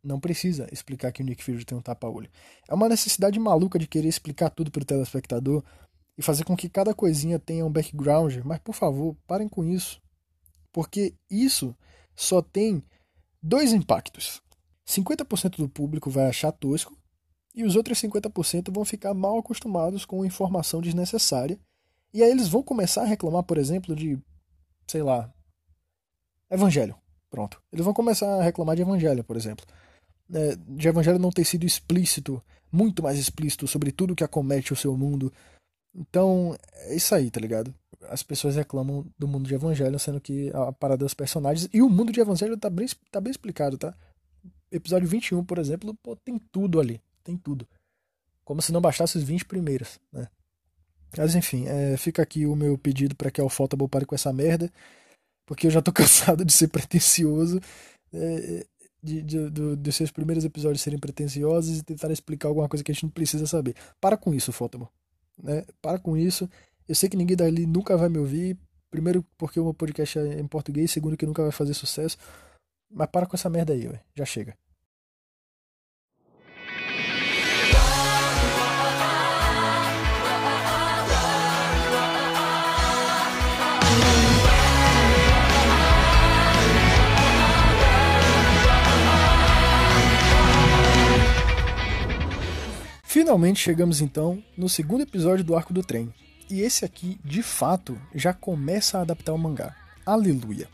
Não 0.04 0.20
precisa 0.20 0.67
explicar 0.72 1.12
que 1.12 1.22
o 1.22 1.26
Nick 1.26 1.44
Fury 1.44 1.65
tem 1.65 1.78
um 1.78 1.82
tapa-olho. 1.82 2.30
É 2.67 2.74
uma 2.74 2.89
necessidade 2.89 3.39
maluca 3.39 3.78
de 3.78 3.88
querer 3.88 4.08
explicar 4.08 4.50
tudo 4.50 4.72
pro 4.72 4.86
telespectador 4.86 5.63
e 6.17 6.22
fazer 6.22 6.44
com 6.44 6.56
que 6.56 6.70
cada 6.70 6.94
coisinha 6.94 7.38
tenha 7.38 7.65
um 7.65 7.72
background. 7.72 8.38
Mas, 8.44 8.60
por 8.60 8.74
favor, 8.74 9.15
parem 9.28 9.48
com 9.48 9.63
isso. 9.63 10.02
Porque 10.72 11.13
isso 11.30 11.76
só 12.15 12.41
tem 12.41 12.84
dois 13.41 13.74
impactos. 13.74 14.41
50% 14.88 15.58
do 15.58 15.70
público 15.70 16.10
vai 16.10 16.28
achar 16.28 16.52
tosco 16.52 16.98
e 17.54 17.63
os 17.63 17.76
outros 17.76 18.00
50% 18.02 18.72
vão 18.74 18.86
ficar 18.86 19.13
mal 19.13 19.38
acostumados 19.38 20.06
com 20.06 20.26
informação 20.26 20.82
desnecessária. 20.82 21.60
E 22.13 22.21
aí 22.21 22.32
eles 22.32 22.47
vão 22.47 22.62
começar 22.62 23.04
a 23.04 23.06
reclamar, 23.06 23.43
por 23.43 23.58
exemplo, 23.58 23.95
de, 23.95 24.19
sei 24.88 25.02
lá, 25.02 25.32
evangelho. 26.50 26.95
Pronto. 27.30 27.62
Eles 27.71 27.86
vão 27.86 27.93
começar 27.93 28.28
a 28.28 28.43
reclamar 28.43 28.76
de 28.76 28.82
evangelho, 28.82 29.24
por 29.24 29.38
exemplo. 29.38 29.65
É, 30.34 30.56
de 30.56 30.88
evangelho 30.88 31.17
não 31.17 31.30
ter 31.30 31.45
sido 31.45 31.65
explícito, 31.65 32.43
muito 32.71 33.02
mais 33.02 33.17
explícito 33.17 33.67
sobre 33.67 33.91
tudo 33.91 34.15
que 34.15 34.24
acomete 34.24 34.74
o 34.74 34.76
seu 34.76 34.95
mundo. 34.97 35.32
Então, 35.95 36.58
é 36.74 36.95
isso 36.95 37.15
aí, 37.15 37.32
tá 37.32 37.39
ligado? 37.39 37.74
As 38.10 38.24
pessoas 38.24 38.56
reclamam 38.56 39.06
do 39.17 39.28
mundo 39.28 39.47
de 39.47 39.54
evangelho, 39.54 39.97
sendo 39.97 40.19
que 40.19 40.50
a 40.54 40.71
parada 40.74 41.06
dos 41.06 41.13
personagens. 41.13 41.69
E 41.74 41.82
o 41.82 41.89
mundo 41.89 42.12
de 42.12 42.19
evangelho 42.19 42.58
tá 42.58 42.69
bem, 42.69 42.88
tá 43.10 43.21
bem 43.21 43.32
explicado, 43.32 43.78
tá? 43.78 43.93
Episódio 44.69 45.08
21, 45.08 45.43
por 45.43 45.58
exemplo, 45.58 45.93
pô, 46.02 46.15
tem 46.15 46.38
tudo 46.38 46.80
ali. 46.80 47.02
Tem 47.24 47.38
tudo. 47.38 47.67
Como 48.43 48.62
se 48.62 48.71
não 48.71 48.82
bastasse 48.82 49.17
os 49.17 49.24
20 49.24 49.45
primeiros, 49.45 50.00
né? 50.12 50.28
Mas 51.17 51.36
enfim, 51.36 51.67
é, 51.67 51.97
fica 51.97 52.21
aqui 52.21 52.45
o 52.45 52.56
meu 52.56 52.78
pedido 52.78 53.15
para 53.15 53.30
que 53.30 53.41
a 53.41 53.45
Ufotable 53.45 53.88
pare 53.88 54.06
com 54.06 54.15
essa 54.15 54.32
merda, 54.32 54.71
porque 55.45 55.67
eu 55.67 55.71
já 55.71 55.82
tô 55.82 55.91
cansado 55.93 56.45
de 56.45 56.54
ser 56.54 56.67
pretencioso, 56.69 57.60
é, 58.13 58.65
de, 59.04 59.21
de, 59.21 59.50
de, 59.50 59.76
de, 59.76 59.91
seus 59.91 60.12
primeiros 60.12 60.45
episódios 60.45 60.82
serem 60.82 61.00
pretenciosos 61.00 61.80
e 61.80 61.84
tentar 61.84 62.12
explicar 62.12 62.47
alguma 62.47 62.69
coisa 62.69 62.84
que 62.84 62.91
a 62.91 62.93
gente 62.93 63.04
não 63.04 63.10
precisa 63.10 63.47
saber. 63.47 63.76
Para 64.00 64.15
com 64.15 64.34
isso, 64.34 64.52
Ufotable. 64.52 64.88
Né? 65.41 65.65
Para 65.82 66.00
com 66.00 66.15
isso. 66.15 66.50
Eu 66.88 66.95
sei 66.95 67.10
que 67.10 67.17
ninguém 67.17 67.36
dali 67.36 67.65
nunca 67.65 67.97
vai 67.97 68.10
me 68.10 68.19
ouvir. 68.19 68.58
Primeiro, 68.89 69.26
porque 69.38 69.60
o 69.60 69.63
meu 69.63 69.74
podcast 69.74 70.19
é 70.19 70.39
em 70.39 70.47
português. 70.47 70.91
Segundo, 70.91 71.17
que 71.17 71.26
nunca 71.26 71.41
vai 71.41 71.52
fazer 71.52 71.74
sucesso. 71.74 72.17
Mas 72.89 73.08
para 73.08 73.26
com 73.26 73.36
essa 73.36 73.50
merda 73.50 73.74
aí, 73.74 73.88
ué. 73.88 74.02
já 74.15 74.26
chega. 74.26 74.56
Finalmente 93.21 93.60
chegamos 93.60 94.01
então 94.01 94.43
no 94.57 94.67
segundo 94.67 95.01
episódio 95.01 95.45
do 95.45 95.55
Arco 95.55 95.71
do 95.71 95.84
Trem. 95.84 96.12
E 96.49 96.62
esse 96.62 96.84
aqui, 96.84 97.19
de 97.23 97.43
fato, 97.43 97.95
já 98.15 98.34
começa 98.34 98.97
a 98.97 99.01
adaptar 99.01 99.31
o 99.31 99.38
mangá. 99.38 99.75
Aleluia! 100.03 100.67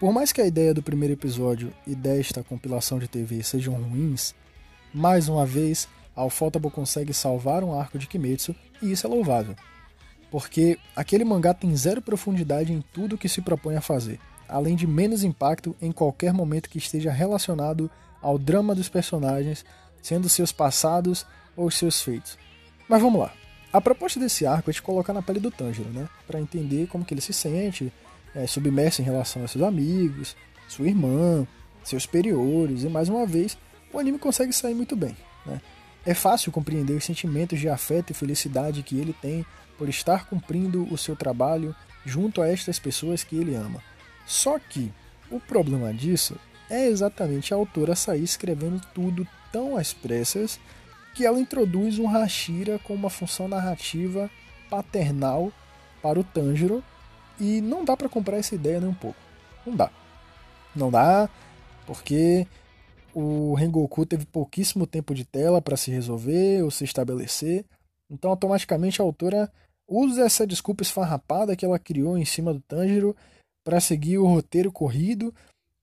Por 0.00 0.10
mais 0.10 0.32
que 0.32 0.40
a 0.40 0.46
ideia 0.46 0.72
do 0.72 0.82
primeiro 0.82 1.12
episódio 1.12 1.70
e 1.86 1.94
desta 1.94 2.42
compilação 2.42 2.98
de 2.98 3.06
TV 3.06 3.42
sejam 3.42 3.74
ruins, 3.74 4.34
mais 4.94 5.28
uma 5.28 5.44
vez, 5.44 5.86
a 6.16 6.26
consegue 6.70 7.12
salvar 7.12 7.62
um 7.62 7.78
arco 7.78 7.98
de 7.98 8.06
Kimetsu 8.06 8.56
e 8.80 8.90
isso 8.90 9.06
é 9.06 9.10
louvável. 9.10 9.54
Porque 10.30 10.78
aquele 10.96 11.24
mangá 11.24 11.52
tem 11.52 11.76
zero 11.76 12.00
profundidade 12.00 12.72
em 12.72 12.80
tudo 12.80 13.18
que 13.18 13.28
se 13.28 13.42
propõe 13.42 13.76
a 13.76 13.82
fazer, 13.82 14.18
além 14.48 14.76
de 14.76 14.86
menos 14.86 15.22
impacto 15.22 15.76
em 15.78 15.92
qualquer 15.92 16.32
momento 16.32 16.70
que 16.70 16.78
esteja 16.78 17.12
relacionado 17.12 17.90
ao 18.22 18.38
drama 18.38 18.74
dos 18.74 18.88
personagens, 18.88 19.62
sendo 20.00 20.26
seus 20.30 20.52
passados 20.52 21.26
ou 21.56 21.70
seus 21.70 22.02
feitos. 22.02 22.38
Mas 22.88 23.00
vamos 23.00 23.20
lá. 23.20 23.32
A 23.72 23.80
proposta 23.80 24.20
desse 24.20 24.44
arco 24.44 24.70
é 24.70 24.72
te 24.72 24.82
colocar 24.82 25.12
na 25.12 25.22
pele 25.22 25.40
do 25.40 25.50
Tanjiro, 25.50 25.88
né? 25.90 26.08
Para 26.26 26.40
entender 26.40 26.86
como 26.88 27.04
que 27.04 27.14
ele 27.14 27.20
se 27.20 27.32
sente, 27.32 27.92
é, 28.34 28.46
submerso 28.46 29.00
em 29.00 29.04
relação 29.04 29.44
a 29.44 29.48
seus 29.48 29.64
amigos, 29.64 30.36
sua 30.68 30.86
irmã, 30.86 31.46
seus 31.82 32.02
superiores, 32.02 32.82
e 32.82 32.88
mais 32.88 33.08
uma 33.08 33.26
vez, 33.26 33.56
o 33.92 33.98
anime 33.98 34.18
consegue 34.18 34.52
sair 34.52 34.74
muito 34.74 34.94
bem. 34.94 35.16
Né? 35.46 35.60
É 36.04 36.14
fácil 36.14 36.52
compreender 36.52 36.94
os 36.94 37.04
sentimentos 37.04 37.58
de 37.60 37.68
afeto 37.68 38.10
e 38.10 38.14
felicidade 38.14 38.82
que 38.82 38.98
ele 38.98 39.12
tem 39.12 39.44
por 39.78 39.88
estar 39.88 40.26
cumprindo 40.26 40.86
o 40.92 40.98
seu 40.98 41.16
trabalho 41.16 41.74
junto 42.04 42.42
a 42.42 42.48
estas 42.48 42.78
pessoas 42.78 43.22
que 43.22 43.36
ele 43.36 43.54
ama. 43.54 43.82
Só 44.26 44.58
que 44.58 44.92
o 45.30 45.40
problema 45.40 45.92
disso 45.92 46.36
é 46.68 46.86
exatamente 46.86 47.52
a 47.52 47.56
autora 47.56 47.94
sair 47.94 48.22
escrevendo 48.22 48.80
tudo 48.94 49.26
tão 49.52 49.76
às 49.76 49.92
pressas 49.92 50.58
que 51.14 51.26
ela 51.26 51.40
introduz 51.40 51.98
um 51.98 52.06
Hashira 52.06 52.78
com 52.80 52.94
uma 52.94 53.10
função 53.10 53.48
narrativa 53.48 54.30
paternal 54.70 55.52
para 56.02 56.18
o 56.18 56.24
Tanjiro 56.24 56.82
e 57.38 57.60
não 57.60 57.84
dá 57.84 57.96
para 57.96 58.08
comprar 58.08 58.38
essa 58.38 58.54
ideia 58.54 58.80
nem 58.80 58.88
um 58.88 58.94
pouco. 58.94 59.18
Não 59.66 59.76
dá. 59.76 59.90
Não 60.74 60.90
dá, 60.90 61.28
porque 61.86 62.46
o 63.14 63.54
Rengoku 63.54 64.06
teve 64.06 64.24
pouquíssimo 64.24 64.86
tempo 64.86 65.14
de 65.14 65.24
tela 65.24 65.60
para 65.60 65.76
se 65.76 65.90
resolver 65.90 66.62
ou 66.62 66.70
se 66.70 66.84
estabelecer. 66.84 67.64
Então, 68.10 68.30
automaticamente, 68.30 69.00
a 69.00 69.04
autora 69.04 69.50
usa 69.86 70.24
essa 70.24 70.46
desculpa 70.46 70.82
esfarrapada 70.82 71.54
que 71.54 71.64
ela 71.64 71.78
criou 71.78 72.16
em 72.16 72.24
cima 72.24 72.52
do 72.54 72.60
Tanjiro 72.60 73.14
para 73.62 73.80
seguir 73.80 74.18
o 74.18 74.26
roteiro 74.26 74.72
corrido, 74.72 75.34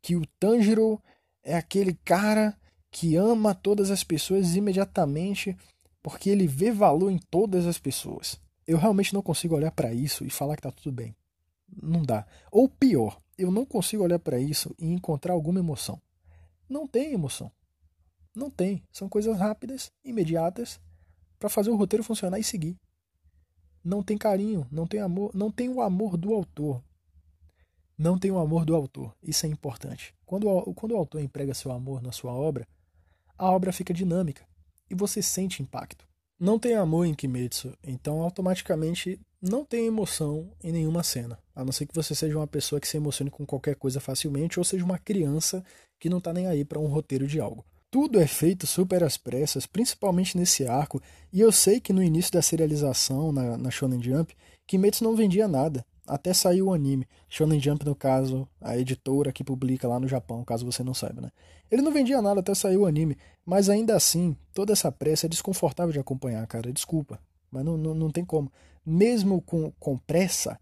que 0.01 0.15
o 0.15 0.25
Tanjiro 0.39 1.01
é 1.43 1.55
aquele 1.55 1.93
cara 2.03 2.57
que 2.91 3.15
ama 3.15 3.53
todas 3.53 3.91
as 3.91 4.03
pessoas 4.03 4.55
imediatamente 4.55 5.55
porque 6.01 6.29
ele 6.29 6.47
vê 6.47 6.71
valor 6.71 7.11
em 7.11 7.17
todas 7.17 7.67
as 7.67 7.77
pessoas. 7.77 8.39
Eu 8.65 8.77
realmente 8.77 9.13
não 9.13 9.21
consigo 9.21 9.55
olhar 9.55 9.71
para 9.71 9.93
isso 9.93 10.25
e 10.25 10.29
falar 10.29 10.55
que 10.55 10.61
tá 10.61 10.71
tudo 10.71 10.91
bem. 10.91 11.15
Não 11.81 12.03
dá. 12.03 12.25
Ou 12.51 12.67
pior, 12.67 13.19
eu 13.37 13.51
não 13.51 13.65
consigo 13.65 14.03
olhar 14.03 14.19
para 14.19 14.39
isso 14.39 14.73
e 14.79 14.87
encontrar 14.87 15.33
alguma 15.33 15.59
emoção. 15.59 16.01
Não 16.67 16.87
tem 16.87 17.13
emoção. 17.13 17.51
Não 18.35 18.49
tem. 18.49 18.83
São 18.91 19.09
coisas 19.09 19.37
rápidas, 19.37 19.91
imediatas, 20.03 20.79
para 21.37 21.49
fazer 21.49 21.69
o 21.69 21.75
roteiro 21.75 22.03
funcionar 22.03 22.39
e 22.39 22.43
seguir. 22.43 22.77
Não 23.83 24.03
tem 24.03 24.17
carinho, 24.17 24.67
não 24.71 24.85
tem 24.85 24.99
amor, 24.99 25.31
não 25.33 25.49
tem 25.49 25.69
o 25.69 25.81
amor 25.81 26.17
do 26.17 26.33
autor. 26.33 26.83
Não 27.97 28.17
tem 28.17 28.31
o 28.31 28.39
amor 28.39 28.65
do 28.65 28.75
autor. 28.75 29.15
Isso 29.21 29.45
é 29.45 29.49
importante. 29.49 30.13
Quando 30.25 30.47
quando 30.73 30.93
o 30.93 30.97
autor 30.97 31.21
emprega 31.21 31.53
seu 31.53 31.71
amor 31.71 32.01
na 32.01 32.11
sua 32.11 32.33
obra, 32.33 32.67
a 33.39 33.49
obra 33.49 33.71
fica 33.71 33.93
dinâmica 33.93 34.43
e 34.89 34.93
você 34.93 35.21
sente 35.21 35.63
impacto. 35.63 36.05
Não 36.37 36.59
tem 36.59 36.75
amor 36.75 37.05
em 37.05 37.13
Kimetsu, 37.13 37.73
então 37.83 38.21
automaticamente 38.21 39.19
não 39.41 39.63
tem 39.63 39.87
emoção 39.87 40.51
em 40.63 40.71
nenhuma 40.71 41.03
cena. 41.03 41.39
A 41.55 41.63
não 41.63 41.71
ser 41.71 41.85
que 41.85 41.95
você 41.95 42.13
seja 42.13 42.37
uma 42.37 42.47
pessoa 42.47 42.79
que 42.79 42.87
se 42.87 42.97
emocione 42.97 43.31
com 43.31 43.45
qualquer 43.45 43.75
coisa 43.75 43.99
facilmente 43.99 44.59
ou 44.59 44.65
seja 44.65 44.83
uma 44.83 44.97
criança 44.97 45.63
que 45.99 46.09
não 46.09 46.19
tá 46.19 46.33
nem 46.33 46.47
aí 46.47 46.65
para 46.65 46.79
um 46.79 46.87
roteiro 46.87 47.25
de 47.27 47.39
algo. 47.39 47.65
Tudo 47.91 48.19
é 48.19 48.27
feito 48.27 48.67
super 48.67 49.03
às 49.03 49.17
pressas, 49.17 49.65
principalmente 49.65 50.37
nesse 50.37 50.67
arco, 50.67 51.01
e 51.33 51.41
eu 51.41 51.51
sei 51.51 51.79
que 51.79 51.91
no 51.91 52.03
início 52.03 52.31
da 52.31 52.41
serialização 52.41 53.31
na, 53.31 53.57
na 53.57 53.71
Shonen 53.71 54.01
Jump, 54.01 54.35
Kimetsu 54.67 55.03
não 55.03 55.15
vendia 55.15 55.47
nada, 55.47 55.83
até 56.09 56.33
sair 56.33 56.61
o 56.61 56.73
anime. 56.73 57.07
Shonen 57.29 57.59
Jump, 57.59 57.85
no 57.85 57.95
caso, 57.95 58.47
a 58.59 58.77
editora 58.77 59.31
que 59.31 59.43
publica 59.43 59.87
lá 59.87 59.99
no 59.99 60.07
Japão, 60.07 60.43
caso 60.43 60.65
você 60.65 60.83
não 60.83 60.93
saiba, 60.93 61.21
né? 61.21 61.31
Ele 61.69 61.83
não 61.83 61.93
vendia 61.93 62.21
nada 62.21 62.39
até 62.39 62.53
sair 62.55 62.77
o 62.77 62.85
anime, 62.85 63.15
mas 63.45 63.69
ainda 63.69 63.95
assim, 63.95 64.35
toda 64.53 64.73
essa 64.73 64.91
pressa 64.91 65.27
é 65.27 65.29
desconfortável 65.29 65.93
de 65.93 65.99
acompanhar, 65.99 66.45
cara, 66.47 66.73
desculpa, 66.73 67.19
mas 67.51 67.63
não, 67.63 67.77
não, 67.77 67.93
não 67.93 68.09
tem 68.09 68.25
como. 68.25 68.51
Mesmo 68.83 69.41
com, 69.41 69.71
com 69.79 69.97
pressa, 69.97 70.59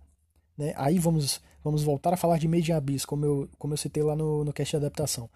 né? 0.58 0.74
Aí 0.76 1.00
vamos, 1.00 1.42
vamos 1.64 1.82
voltar 1.82 2.14
a 2.14 2.18
falar 2.18 2.38
de 2.38 2.48
Made 2.48 2.72
in 2.72 2.76
Abyss, 2.76 3.06
como 3.06 3.26
eu, 3.26 3.50
como 3.58 3.74
eu 3.74 3.78
citei 3.78 4.04
lá 4.04 4.16
no, 4.16 4.44
no 4.44 4.52
cast 4.52 4.72
de 4.72 4.78
adaptação. 4.78 5.30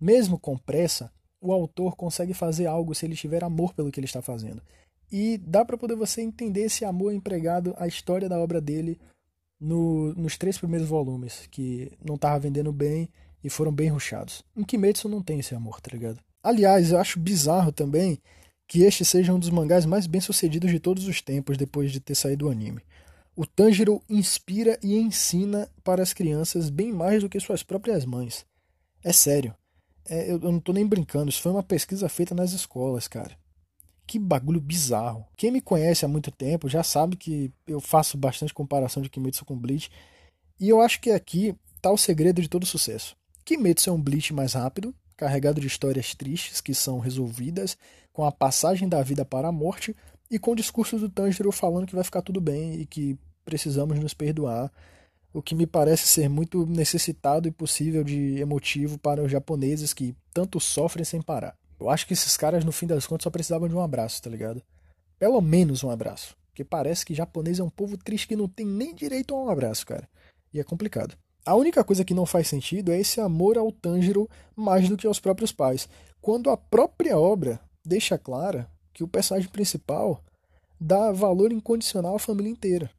Mesmo 0.00 0.38
com 0.38 0.56
pressa, 0.56 1.12
o 1.40 1.52
autor 1.52 1.94
consegue 1.94 2.32
fazer 2.32 2.66
algo 2.66 2.94
se 2.94 3.04
ele 3.04 3.14
tiver 3.14 3.44
amor 3.44 3.74
pelo 3.74 3.90
que 3.92 4.00
ele 4.00 4.06
está 4.06 4.22
fazendo. 4.22 4.62
E 5.10 5.38
dá 5.38 5.64
para 5.64 5.76
poder 5.76 5.94
você 5.94 6.22
entender 6.22 6.62
esse 6.62 6.84
amor 6.84 7.12
empregado 7.12 7.74
à 7.78 7.86
história 7.86 8.28
da 8.28 8.38
obra 8.38 8.60
dele 8.60 8.98
no, 9.60 10.14
nos 10.14 10.36
três 10.36 10.58
primeiros 10.58 10.88
volumes, 10.88 11.46
que 11.50 11.90
não 12.04 12.16
tava 12.16 12.38
vendendo 12.38 12.72
bem 12.72 13.08
e 13.42 13.50
foram 13.50 13.72
bem 13.72 13.88
ruxados. 13.88 14.42
Em 14.56 14.64
Kimetsu 14.64 15.08
não 15.08 15.22
tem 15.22 15.40
esse 15.40 15.54
amor, 15.54 15.80
tá 15.80 15.90
ligado? 15.92 16.20
Aliás, 16.42 16.92
eu 16.92 16.98
acho 16.98 17.18
bizarro 17.18 17.72
também 17.72 18.20
que 18.66 18.82
este 18.82 19.04
seja 19.04 19.32
um 19.32 19.38
dos 19.38 19.48
mangás 19.48 19.86
mais 19.86 20.06
bem 20.06 20.20
sucedidos 20.20 20.70
de 20.70 20.78
todos 20.78 21.06
os 21.06 21.22
tempos 21.22 21.56
depois 21.56 21.90
de 21.90 22.00
ter 22.00 22.14
saído 22.14 22.44
do 22.44 22.50
anime. 22.50 22.82
O 23.34 23.46
Tanjiro 23.46 24.02
inspira 24.10 24.78
e 24.82 24.96
ensina 24.96 25.70
para 25.82 26.02
as 26.02 26.12
crianças 26.12 26.68
bem 26.68 26.92
mais 26.92 27.22
do 27.22 27.28
que 27.28 27.40
suas 27.40 27.62
próprias 27.62 28.04
mães. 28.04 28.44
É 29.02 29.12
sério. 29.12 29.54
É, 30.08 30.24
eu, 30.30 30.40
eu 30.40 30.52
não 30.52 30.60
tô 30.60 30.72
nem 30.72 30.86
brincando, 30.86 31.30
isso 31.30 31.40
foi 31.40 31.52
uma 31.52 31.62
pesquisa 31.62 32.08
feita 32.08 32.34
nas 32.34 32.52
escolas, 32.52 33.06
cara. 33.06 33.37
Que 34.08 34.18
bagulho 34.18 34.58
bizarro. 34.58 35.26
Quem 35.36 35.50
me 35.50 35.60
conhece 35.60 36.02
há 36.02 36.08
muito 36.08 36.30
tempo 36.30 36.66
já 36.66 36.82
sabe 36.82 37.14
que 37.14 37.52
eu 37.66 37.78
faço 37.78 38.16
bastante 38.16 38.54
comparação 38.54 39.02
de 39.02 39.10
Kimetsu 39.10 39.44
com 39.44 39.54
Bleach. 39.54 39.90
E 40.58 40.66
eu 40.66 40.80
acho 40.80 40.98
que 40.98 41.10
aqui 41.10 41.54
tá 41.82 41.90
o 41.92 41.98
segredo 41.98 42.40
de 42.40 42.48
todo 42.48 42.64
sucesso. 42.64 43.14
Kimetsu 43.44 43.90
é 43.90 43.92
um 43.92 44.00
Bleach 44.00 44.32
mais 44.32 44.54
rápido, 44.54 44.94
carregado 45.14 45.60
de 45.60 45.66
histórias 45.66 46.14
tristes 46.14 46.62
que 46.62 46.72
são 46.74 46.98
resolvidas 46.98 47.76
com 48.10 48.24
a 48.24 48.32
passagem 48.32 48.88
da 48.88 49.02
vida 49.02 49.26
para 49.26 49.48
a 49.48 49.52
morte 49.52 49.94
e 50.30 50.38
com 50.38 50.52
o 50.52 50.56
discurso 50.56 50.98
do 50.98 51.10
Tanjiro 51.10 51.52
falando 51.52 51.86
que 51.86 51.94
vai 51.94 52.02
ficar 52.02 52.22
tudo 52.22 52.40
bem 52.40 52.80
e 52.80 52.86
que 52.86 53.18
precisamos 53.44 53.98
nos 53.98 54.14
perdoar, 54.14 54.72
o 55.34 55.42
que 55.42 55.54
me 55.54 55.66
parece 55.66 56.08
ser 56.08 56.30
muito 56.30 56.64
necessitado 56.64 57.46
e 57.46 57.50
possível 57.50 58.02
de 58.02 58.38
emotivo 58.38 58.98
para 58.98 59.22
os 59.22 59.30
japoneses 59.30 59.92
que 59.92 60.16
tanto 60.32 60.58
sofrem 60.58 61.04
sem 61.04 61.20
parar. 61.20 61.54
Eu 61.78 61.88
acho 61.88 62.06
que 62.06 62.12
esses 62.12 62.36
caras, 62.36 62.64
no 62.64 62.72
fim 62.72 62.86
das 62.86 63.06
contas, 63.06 63.24
só 63.24 63.30
precisavam 63.30 63.68
de 63.68 63.74
um 63.74 63.80
abraço, 63.80 64.22
tá 64.22 64.28
ligado? 64.28 64.62
Pelo 65.18 65.40
menos 65.40 65.84
um 65.84 65.90
abraço. 65.90 66.36
Porque 66.48 66.64
parece 66.64 67.04
que 67.06 67.14
japonês 67.14 67.60
é 67.60 67.62
um 67.62 67.70
povo 67.70 67.96
triste 67.96 68.26
que 68.26 68.36
não 68.36 68.48
tem 68.48 68.66
nem 68.66 68.94
direito 68.94 69.34
a 69.34 69.44
um 69.44 69.48
abraço, 69.48 69.86
cara. 69.86 70.08
E 70.52 70.58
é 70.58 70.64
complicado. 70.64 71.16
A 71.46 71.54
única 71.54 71.84
coisa 71.84 72.04
que 72.04 72.12
não 72.12 72.26
faz 72.26 72.48
sentido 72.48 72.92
é 72.92 72.98
esse 72.98 73.20
amor 73.20 73.56
ao 73.56 73.70
Tanjiro 73.70 74.28
mais 74.56 74.88
do 74.88 74.96
que 74.96 75.06
aos 75.06 75.20
próprios 75.20 75.52
pais. 75.52 75.88
Quando 76.20 76.50
a 76.50 76.56
própria 76.56 77.16
obra 77.16 77.60
deixa 77.84 78.18
clara 78.18 78.68
que 78.92 79.04
o 79.04 79.08
personagem 79.08 79.48
principal 79.48 80.22
dá 80.80 81.12
valor 81.12 81.52
incondicional 81.52 82.16
à 82.16 82.18
família 82.18 82.50
inteira. 82.50 82.90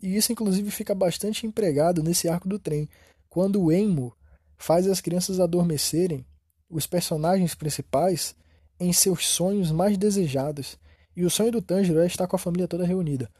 E 0.00 0.16
isso, 0.16 0.30
inclusive, 0.30 0.70
fica 0.70 0.94
bastante 0.94 1.46
empregado 1.46 2.02
nesse 2.02 2.28
arco 2.28 2.48
do 2.48 2.58
trem, 2.58 2.88
quando 3.28 3.60
o 3.62 3.72
Enmo 3.72 4.14
faz 4.56 4.86
as 4.86 5.00
crianças 5.00 5.40
adormecerem 5.40 6.24
os 6.68 6.86
personagens 6.86 7.54
principais 7.54 8.34
em 8.78 8.92
seus 8.92 9.26
sonhos 9.26 9.70
mais 9.70 9.96
desejados. 9.96 10.78
E 11.16 11.24
o 11.24 11.30
sonho 11.30 11.52
do 11.52 11.62
Tanjiro 11.62 12.00
é 12.00 12.06
estar 12.06 12.26
com 12.26 12.36
a 12.36 12.38
família 12.38 12.68
toda 12.68 12.86
reunida. 12.86 13.30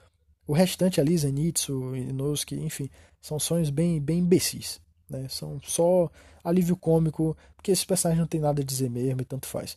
O 0.47 0.53
restante 0.53 1.01
ali, 1.01 1.17
Zenitsu, 1.17 1.95
Inosuke, 1.95 2.57
enfim, 2.57 2.89
são 3.21 3.39
sonhos 3.39 3.71
bem, 3.71 4.01
bem 4.01 4.21
imbecis. 4.21 4.81
Né? 5.09 5.27
São 5.29 5.61
só 5.63 6.11
alívio 6.43 6.77
cômico, 6.77 7.37
porque 7.55 7.71
esses 7.71 7.85
personagens 7.85 8.21
não 8.21 8.27
tem 8.27 8.41
nada 8.41 8.63
a 8.63 8.65
dizer 8.65 8.91
mesmo 8.91 9.21
e 9.21 9.25
tanto 9.25 9.47
faz. 9.47 9.77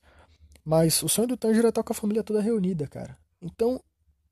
Mas 0.63 1.01
o 1.03 1.09
sonho 1.09 1.27
do 1.27 1.37
Tanjiro 1.37 1.67
é 1.67 1.69
estar 1.69 1.83
com 1.83 1.91
a 1.91 1.95
família 1.95 2.23
toda 2.23 2.41
reunida, 2.41 2.87
cara. 2.87 3.17
Então, 3.41 3.81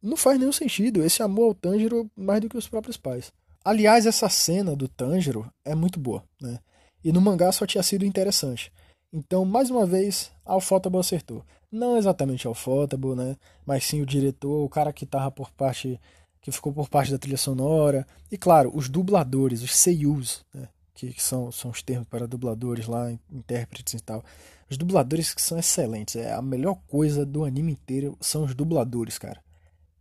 não 0.01 0.15
faz 0.15 0.39
nenhum 0.39 0.51
sentido 0.51 1.03
esse 1.03 1.21
amor 1.21 1.47
ao 1.47 1.53
Tanjiro 1.53 2.09
mais 2.15 2.39
do 2.41 2.49
que 2.49 2.57
os 2.57 2.67
próprios 2.67 2.97
pais. 2.97 3.31
Aliás, 3.63 4.05
essa 4.05 4.29
cena 4.29 4.75
do 4.75 4.87
Tanjiro 4.87 5.51
é 5.65 5.75
muito 5.75 5.99
boa, 5.99 6.23
né? 6.41 6.59
E 7.03 7.11
no 7.11 7.21
mangá 7.21 7.51
só 7.51 7.65
tinha 7.65 7.83
sido 7.83 8.05
interessante. 8.05 8.71
Então, 9.11 9.43
mais 9.43 9.69
uma 9.69 9.85
vez, 9.85 10.31
Alfotable 10.45 10.99
acertou. 10.99 11.43
Não 11.71 11.97
exatamente 11.97 12.47
Alfotable, 12.47 13.15
né? 13.15 13.35
Mas 13.65 13.85
sim 13.85 14.01
o 14.01 14.05
diretor, 14.05 14.63
o 14.63 14.69
cara 14.69 14.93
que 14.93 15.05
tava 15.05 15.31
por 15.31 15.51
parte. 15.51 15.99
que 16.41 16.51
ficou 16.51 16.71
por 16.71 16.87
parte 16.89 17.11
da 17.11 17.17
trilha 17.17 17.37
sonora. 17.37 18.05
E 18.31 18.37
claro, 18.37 18.71
os 18.73 18.87
dubladores, 18.87 19.61
os 19.61 19.75
seiyus, 19.75 20.45
né? 20.53 20.67
Que, 20.93 21.13
que 21.13 21.23
são, 21.23 21.51
são 21.51 21.71
os 21.71 21.81
termos 21.81 22.07
para 22.07 22.27
dubladores 22.27 22.85
lá, 22.87 23.11
intérpretes 23.31 23.93
e 23.93 23.99
tal. 24.01 24.23
Os 24.69 24.77
dubladores 24.77 25.33
que 25.33 25.41
são 25.41 25.57
excelentes. 25.57 26.15
É 26.15 26.33
a 26.33 26.41
melhor 26.41 26.77
coisa 26.87 27.25
do 27.25 27.43
anime 27.45 27.71
inteiro 27.71 28.17
são 28.21 28.43
os 28.43 28.53
dubladores, 28.53 29.17
cara. 29.17 29.41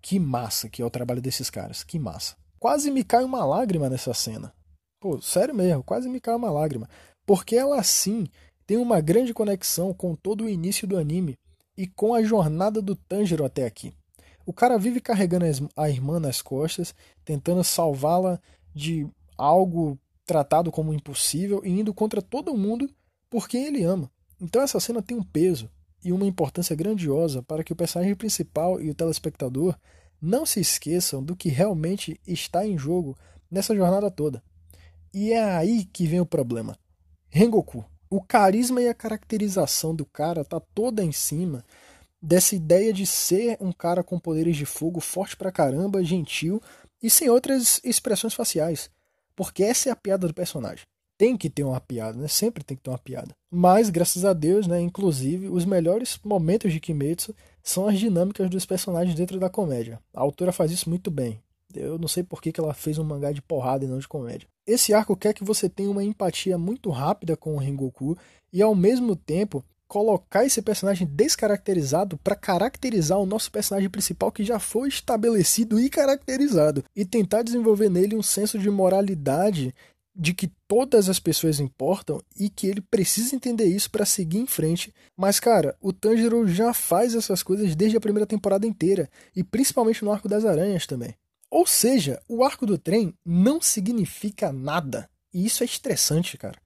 Que 0.03 0.19
massa 0.19 0.69
que 0.69 0.83
é 0.83 0.85
o 0.85 0.91
trabalho 0.91 1.23
desses 1.23 1.49
caras. 1.49 1.83
Que 1.83 1.99
massa. 1.99 2.37
Quase 2.59 2.91
me 2.91 3.05
cai 3.05 3.25
uma 3.25 3.45
lágrima 3.45 3.89
nessa 3.89 4.13
cena. 4.13 4.53
Pô, 5.01 5.21
sério 5.23 5.55
mesmo, 5.55 5.83
quase 5.83 6.09
me 6.09 6.21
cai 6.21 6.35
uma 6.35 6.51
lágrima. 6.51 6.89
Porque 7.25 7.55
ela 7.55 7.83
sim 7.83 8.27
tem 8.69 8.77
uma 8.77 9.01
grande 9.01 9.33
conexão 9.33 9.95
com 9.95 10.15
todo 10.15 10.45
o 10.45 10.49
início 10.49 10.87
do 10.87 10.99
anime 10.99 11.39
e 11.75 11.87
com 11.87 12.13
a 12.13 12.23
jornada 12.23 12.83
do 12.83 12.95
Tanjiro 12.95 13.43
até 13.43 13.65
aqui. 13.65 13.95
O 14.45 14.53
cara 14.53 14.77
vive 14.77 15.01
carregando 15.01 15.71
a 15.75 15.89
irmã 15.89 16.21
nas 16.21 16.43
costas, 16.43 16.95
tentando 17.25 17.65
salvá-la 17.65 18.39
de 18.75 19.09
algo 19.39 19.99
tratado 20.27 20.71
como 20.71 20.93
impossível 20.93 21.63
e 21.65 21.71
indo 21.71 21.95
contra 21.95 22.21
todo 22.21 22.55
mundo 22.59 22.91
por 23.31 23.49
quem 23.49 23.65
ele 23.65 23.85
ama. 23.85 24.11
Então 24.39 24.61
essa 24.61 24.79
cena 24.79 25.01
tem 25.01 25.17
um 25.17 25.23
peso 25.23 25.71
e 26.05 26.13
uma 26.13 26.27
importância 26.27 26.77
grandiosa 26.77 27.43
para 27.43 27.65
que 27.65 27.73
o 27.73 27.77
personagem 27.77 28.15
principal 28.15 28.79
e 28.83 28.91
o 28.91 28.95
telespectador 28.95 29.75
não 30.21 30.45
se 30.45 30.61
esqueçam 30.61 31.25
do 31.25 31.35
que 31.35 31.49
realmente 31.49 32.21
está 32.27 32.67
em 32.67 32.77
jogo 32.77 33.17
nessa 33.51 33.75
jornada 33.75 34.11
toda. 34.11 34.43
E 35.15 35.33
é 35.33 35.43
aí 35.43 35.87
que 35.87 36.07
vem 36.07 36.21
o 36.21 36.27
problema. 36.27 36.77
Rengoku, 37.31 37.83
o 38.11 38.21
carisma 38.23 38.81
e 38.81 38.89
a 38.89 38.95
caracterização 38.95 39.95
do 39.95 40.05
cara 40.05 40.45
tá 40.45 40.61
toda 40.61 41.05
em 41.05 41.13
cima 41.13 41.65
dessa 42.21 42.57
ideia 42.57 42.93
de 42.93 43.07
ser 43.07 43.57
um 43.61 43.73
cara 43.73 44.03
com 44.03 44.19
poderes 44.19 44.57
de 44.57 44.65
fogo 44.65 45.01
forte 45.01 45.37
pra 45.37 45.53
caramba, 45.53 46.05
gentil 46.05 46.61
e 47.03 47.09
sem 47.09 47.29
outras 47.29 47.81
expressões 47.85 48.35
faciais. 48.35 48.91
Porque 49.37 49.63
essa 49.63 49.89
é 49.89 49.93
a 49.93 49.97
piada 49.97 50.27
do 50.27 50.35
personagem. 50.35 50.85
Tem 51.17 51.37
que 51.37 51.51
ter 51.51 51.65
uma 51.65 51.81
piada, 51.81 52.17
né? 52.17 52.29
Sempre 52.29 52.63
tem 52.63 52.77
que 52.77 52.83
ter 52.83 52.91
uma 52.91 52.99
piada. 52.99 53.35
Mas, 53.51 53.91
graças 53.91 54.25
a 54.25 54.33
Deus, 54.33 54.67
né? 54.67 54.81
Inclusive, 54.81 55.49
os 55.49 55.65
melhores 55.65 56.19
momentos 56.25 56.73
de 56.73 56.79
Kimetsu 56.79 57.35
são 57.63 57.89
as 57.89 57.99
dinâmicas 57.99 58.49
dos 58.49 58.65
personagens 58.65 59.17
dentro 59.17 59.39
da 59.39 59.51
comédia. 59.51 60.01
A 60.15 60.21
autora 60.21 60.53
faz 60.53 60.71
isso 60.71 60.89
muito 60.89 61.11
bem. 61.11 61.41
Eu 61.75 61.99
não 61.99 62.09
sei 62.09 62.23
por 62.23 62.41
que, 62.41 62.53
que 62.53 62.61
ela 62.61 62.73
fez 62.73 62.99
um 62.99 63.05
mangá 63.05 63.33
de 63.33 63.43
porrada 63.43 63.85
e 63.85 63.89
não 63.89 63.99
de 63.99 64.09
comédia. 64.09 64.49
Esse 64.69 64.93
arco 64.93 65.17
quer 65.17 65.33
que 65.33 65.43
você 65.43 65.67
tenha 65.67 65.91
uma 65.91 66.05
empatia 66.05 66.59
muito 66.59 66.91
rápida 66.91 67.35
com 67.35 67.55
o 67.55 67.59
Rengoku 67.59 68.19
e 68.53 68.61
ao 68.61 68.75
mesmo 68.75 69.17
tempo 69.17 69.65
colocar 69.87 70.45
esse 70.45 70.61
personagem 70.61 71.09
descaracterizado 71.11 72.19
para 72.19 72.37
caracterizar 72.37 73.19
o 73.19 73.25
nosso 73.25 73.51
personagem 73.51 73.89
principal 73.89 74.31
que 74.31 74.45
já 74.45 74.59
foi 74.59 74.91
estabelecido 74.91 75.81
e 75.81 75.89
caracterizado 75.89 76.85
e 76.95 77.07
tentar 77.07 77.41
desenvolver 77.41 77.89
nele 77.89 78.15
um 78.15 78.23
senso 78.23 78.59
de 78.59 78.69
moralidade 78.69 79.75
de 80.15 80.35
que 80.35 80.53
todas 80.69 81.09
as 81.09 81.19
pessoas 81.19 81.61
importam 81.61 82.21
e 82.39 82.51
que 82.51 82.67
ele 82.67 82.83
precisa 82.83 83.35
entender 83.35 83.65
isso 83.65 83.91
para 83.91 84.05
seguir 84.05 84.37
em 84.37 84.47
frente. 84.47 84.93
Mas, 85.17 85.41
cara, 85.41 85.77
o 85.81 85.95
Tanjiro 85.95 86.47
já 86.47 86.75
faz 86.75 87.15
essas 87.15 87.43
coisas 87.43 87.75
desde 87.75 87.97
a 87.97 88.01
primeira 88.01 88.27
temporada 88.27 88.67
inteira 88.67 89.09
e 89.35 89.43
principalmente 89.43 90.05
no 90.05 90.13
arco 90.13 90.29
das 90.29 90.45
aranhas 90.45 90.87
também. 90.87 91.15
Ou 91.51 91.67
seja, 91.67 92.21
o 92.29 92.45
arco 92.45 92.67
do 92.67 92.77
trem 92.77 93.15
não 93.25 93.61
significa 93.61 94.53
nada. 94.53 95.09
E 95.33 95.47
isso 95.47 95.63
é 95.63 95.67
estressante, 95.67 96.37
cara. 96.37 96.61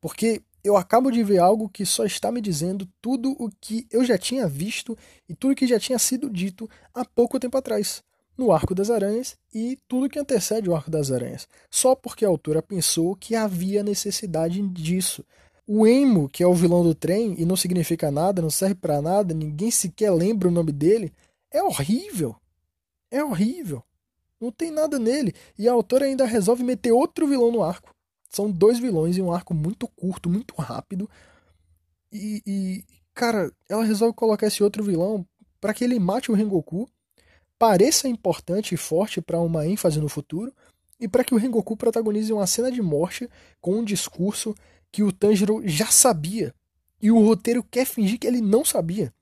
Porque 0.00 0.42
eu 0.62 0.76
acabo 0.76 1.10
de 1.10 1.22
ver 1.22 1.38
algo 1.38 1.68
que 1.68 1.86
só 1.86 2.04
está 2.04 2.30
me 2.30 2.40
dizendo 2.40 2.88
tudo 3.00 3.36
o 3.38 3.50
que 3.60 3.86
eu 3.90 4.04
já 4.04 4.18
tinha 4.18 4.46
visto 4.48 4.96
e 5.28 5.34
tudo 5.34 5.54
que 5.54 5.66
já 5.66 5.78
tinha 5.78 5.98
sido 5.98 6.28
dito 6.28 6.68
há 6.92 7.04
pouco 7.04 7.38
tempo 7.38 7.56
atrás 7.56 8.02
no 8.36 8.52
Arco 8.52 8.74
das 8.74 8.90
Aranhas 8.90 9.36
e 9.52 9.78
tudo 9.88 10.08
que 10.08 10.18
antecede 10.18 10.68
o 10.68 10.76
Arco 10.76 10.90
das 10.90 11.10
Aranhas, 11.10 11.48
só 11.70 11.94
porque 11.94 12.24
a 12.24 12.28
autora 12.28 12.60
pensou 12.60 13.16
que 13.16 13.34
havia 13.34 13.82
necessidade 13.82 14.60
disso. 14.68 15.24
O 15.66 15.86
Emo, 15.86 16.28
que 16.28 16.42
é 16.42 16.46
o 16.46 16.54
vilão 16.54 16.82
do 16.82 16.94
trem 16.94 17.34
e 17.38 17.44
não 17.44 17.56
significa 17.56 18.10
nada, 18.10 18.42
não 18.42 18.50
serve 18.50 18.74
para 18.74 19.00
nada, 19.00 19.34
ninguém 19.34 19.70
sequer 19.70 20.12
lembra 20.12 20.48
o 20.48 20.52
nome 20.52 20.70
dele, 20.70 21.12
é 21.50 21.62
horrível. 21.62 22.36
É 23.10 23.24
horrível. 23.24 23.82
Não 24.40 24.50
tem 24.50 24.70
nada 24.70 24.98
nele. 24.98 25.34
E 25.58 25.68
a 25.68 25.72
autora 25.72 26.06
ainda 26.06 26.24
resolve 26.24 26.62
meter 26.62 26.92
outro 26.92 27.26
vilão 27.26 27.50
no 27.50 27.62
arco. 27.62 27.94
São 28.30 28.50
dois 28.50 28.78
vilões 28.78 29.16
em 29.16 29.22
um 29.22 29.32
arco 29.32 29.54
muito 29.54 29.88
curto, 29.88 30.28
muito 30.28 30.54
rápido. 30.56 31.08
E, 32.12 32.42
e 32.46 32.84
cara, 33.14 33.50
ela 33.68 33.84
resolve 33.84 34.14
colocar 34.14 34.46
esse 34.46 34.62
outro 34.62 34.84
vilão 34.84 35.26
para 35.60 35.72
que 35.72 35.84
ele 35.84 35.98
mate 35.98 36.30
o 36.30 36.34
Rengoku 36.34 36.88
pareça 37.58 38.06
importante 38.06 38.74
e 38.74 38.76
forte 38.76 39.22
para 39.22 39.40
uma 39.40 39.66
ênfase 39.66 39.98
no 39.98 40.08
futuro 40.08 40.52
e 41.00 41.08
para 41.08 41.24
que 41.24 41.34
o 41.34 41.38
Rengoku 41.38 41.76
protagonize 41.76 42.32
uma 42.32 42.46
cena 42.46 42.70
de 42.70 42.82
morte 42.82 43.28
com 43.60 43.78
um 43.78 43.84
discurso 43.84 44.54
que 44.92 45.02
o 45.02 45.10
Tanjiro 45.10 45.62
já 45.66 45.86
sabia 45.86 46.54
e 47.00 47.10
o 47.10 47.24
roteiro 47.24 47.62
quer 47.62 47.86
fingir 47.86 48.18
que 48.18 48.26
ele 48.26 48.42
não 48.42 48.64
sabia, 48.64 49.12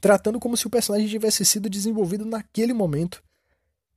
tratando 0.00 0.38
como 0.38 0.56
se 0.56 0.66
o 0.66 0.70
personagem 0.70 1.08
tivesse 1.08 1.44
sido 1.44 1.68
desenvolvido 1.68 2.24
naquele 2.24 2.72
momento 2.72 3.22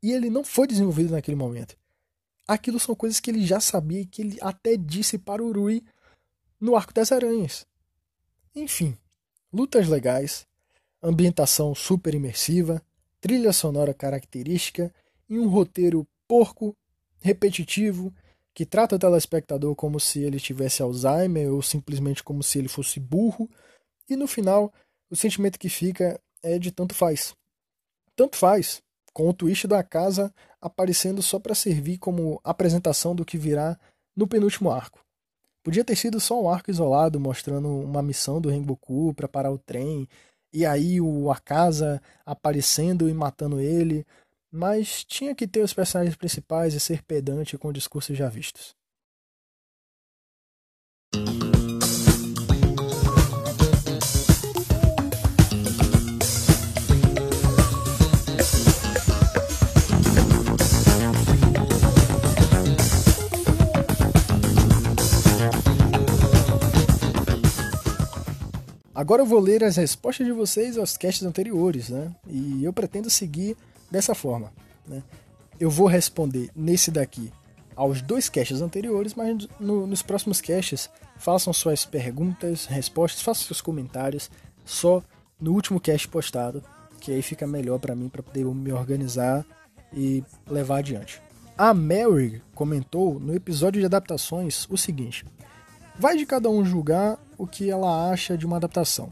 e 0.01 0.12
ele 0.12 0.29
não 0.29 0.43
foi 0.43 0.67
desenvolvido 0.67 1.12
naquele 1.12 1.38
momento. 1.38 1.77
Aquilo 2.47 2.79
são 2.79 2.95
coisas 2.95 3.19
que 3.19 3.29
ele 3.29 3.45
já 3.45 3.60
sabia 3.60 4.01
e 4.01 4.05
que 4.05 4.21
ele 4.21 4.38
até 4.41 4.77
disse 4.77 5.17
para 5.17 5.43
o 5.43 5.51
Rui 5.51 5.83
no 6.60 6.75
Arco 6.75 6.93
das 6.93 7.12
Aranhas. 7.12 7.65
Enfim, 8.55 8.97
lutas 9.51 9.88
legais, 9.88 10.47
ambientação 11.01 11.75
super 11.75 12.15
imersiva, 12.15 12.81
trilha 13.19 13.51
sonora 13.51 13.93
característica 13.93 14.93
e 15.29 15.38
um 15.38 15.47
roteiro 15.47 16.07
porco, 16.27 16.75
repetitivo, 17.19 18.13
que 18.53 18.65
trata 18.65 18.95
o 18.95 18.99
telespectador 18.99 19.75
como 19.75 19.99
se 19.99 20.19
ele 20.23 20.39
tivesse 20.39 20.81
Alzheimer 20.81 21.51
ou 21.53 21.62
simplesmente 21.62 22.23
como 22.23 22.41
se 22.41 22.57
ele 22.57 22.67
fosse 22.67 22.99
burro, 22.99 23.49
e 24.10 24.15
no 24.15 24.27
final 24.27 24.73
o 25.10 25.15
sentimento 25.15 25.60
que 25.60 25.69
fica 25.69 26.19
é 26.41 26.57
de 26.57 26.71
tanto 26.71 26.95
faz. 26.95 27.36
Tanto 28.15 28.36
faz, 28.36 28.81
com 29.17 29.27
o 29.27 29.34
twist 29.34 29.67
da 29.67 29.82
casa 29.82 30.32
aparecendo 30.62 31.23
só 31.23 31.39
para 31.39 31.56
servir 31.56 31.97
como 31.97 32.39
apresentação 32.43 33.15
do 33.15 33.25
que 33.25 33.36
virá 33.36 33.75
no 34.15 34.27
penúltimo 34.27 34.69
arco. 34.69 34.99
Podia 35.63 35.84
ter 35.84 35.95
sido 35.95 36.19
só 36.19 36.39
um 36.39 36.47
arco 36.47 36.69
isolado 36.69 37.19
mostrando 37.19 37.67
uma 37.67 38.03
missão 38.03 38.39
do 38.39 38.47
Rengoku 38.47 39.15
para 39.15 39.27
parar 39.27 39.49
o 39.49 39.58
trem 39.58 40.08
e 40.53 40.67
aí 40.67 41.01
o 41.01 41.32
Akasa 41.32 41.99
aparecendo 42.23 43.10
e 43.10 43.13
matando 43.13 43.60
ele, 43.60 44.06
mas 44.51 45.03
tinha 45.03 45.34
que 45.34 45.47
ter 45.47 45.63
os 45.63 45.73
personagens 45.73 46.15
principais 46.15 46.75
e 46.75 46.80
ser 46.80 47.01
pedante 47.01 47.58
com 47.58 47.73
discursos 47.73 48.15
já 48.15 48.30
vistos. 48.30 48.75
Agora 68.97 69.21
eu 69.21 69.27
vou 69.27 69.39
ler 69.39 69.63
as 69.63 69.75
respostas 69.75 70.25
de 70.25 70.33
vocês 70.33 70.75
aos 70.75 70.97
casts 70.97 71.21
anteriores, 71.23 71.89
né? 71.89 72.15
E 72.27 72.63
eu 72.63 72.73
pretendo 72.73 73.12
seguir 73.12 73.55
dessa 73.91 74.15
forma, 74.15 74.51
né? 74.88 75.03
Eu 75.60 75.69
vou 75.69 75.86
responder 75.86 76.49
nesse 76.55 76.89
daqui 76.89 77.31
aos 77.75 78.01
dois 78.01 78.27
casts 78.27 78.60
anteriores, 78.60 79.13
mas 79.13 79.47
no, 79.60 79.86
nos 79.86 80.01
próximos 80.01 80.41
casts 80.41 80.89
façam 81.15 81.53
suas 81.53 81.86
perguntas, 81.86 82.65
respostas, 82.65 83.21
façam 83.21 83.45
seus 83.45 83.62
comentários 83.62 84.31
só 84.65 85.03
no 85.39 85.53
último 85.53 85.79
cast 85.79 86.07
postado, 86.07 86.63
que 86.99 87.12
aí 87.12 87.21
fica 87.21 87.45
melhor 87.45 87.77
para 87.77 87.93
mim 87.93 88.10
para 88.10 88.23
poder 88.23 88.45
me 88.45 88.73
organizar 88.73 89.45
e 89.93 90.23
levar 90.49 90.77
adiante. 90.79 91.21
A 91.55 91.71
Mary 91.71 92.41
comentou 92.55 93.19
no 93.19 93.36
episódio 93.36 93.79
de 93.79 93.86
adaptações 93.86 94.65
o 94.71 94.75
seguinte: 94.75 95.23
Vai 95.99 96.15
de 96.15 96.27
cada 96.27 96.47
um 96.47 96.63
julgar 96.63 97.17
o 97.39 97.47
que 97.47 97.71
ela 97.71 98.12
acha 98.12 98.38
de 98.38 98.45
uma 98.45 98.57
adaptação. 98.57 99.12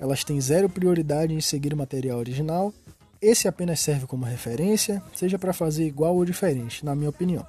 Elas 0.00 0.24
têm 0.24 0.40
zero 0.40 0.66
prioridade 0.66 1.34
em 1.34 1.40
seguir 1.42 1.74
o 1.74 1.76
material 1.76 2.18
original. 2.18 2.72
Esse 3.20 3.46
apenas 3.46 3.80
serve 3.80 4.06
como 4.06 4.24
referência, 4.24 5.02
seja 5.14 5.38
para 5.38 5.52
fazer 5.52 5.86
igual 5.86 6.16
ou 6.16 6.24
diferente, 6.24 6.84
na 6.86 6.94
minha 6.94 7.10
opinião. 7.10 7.46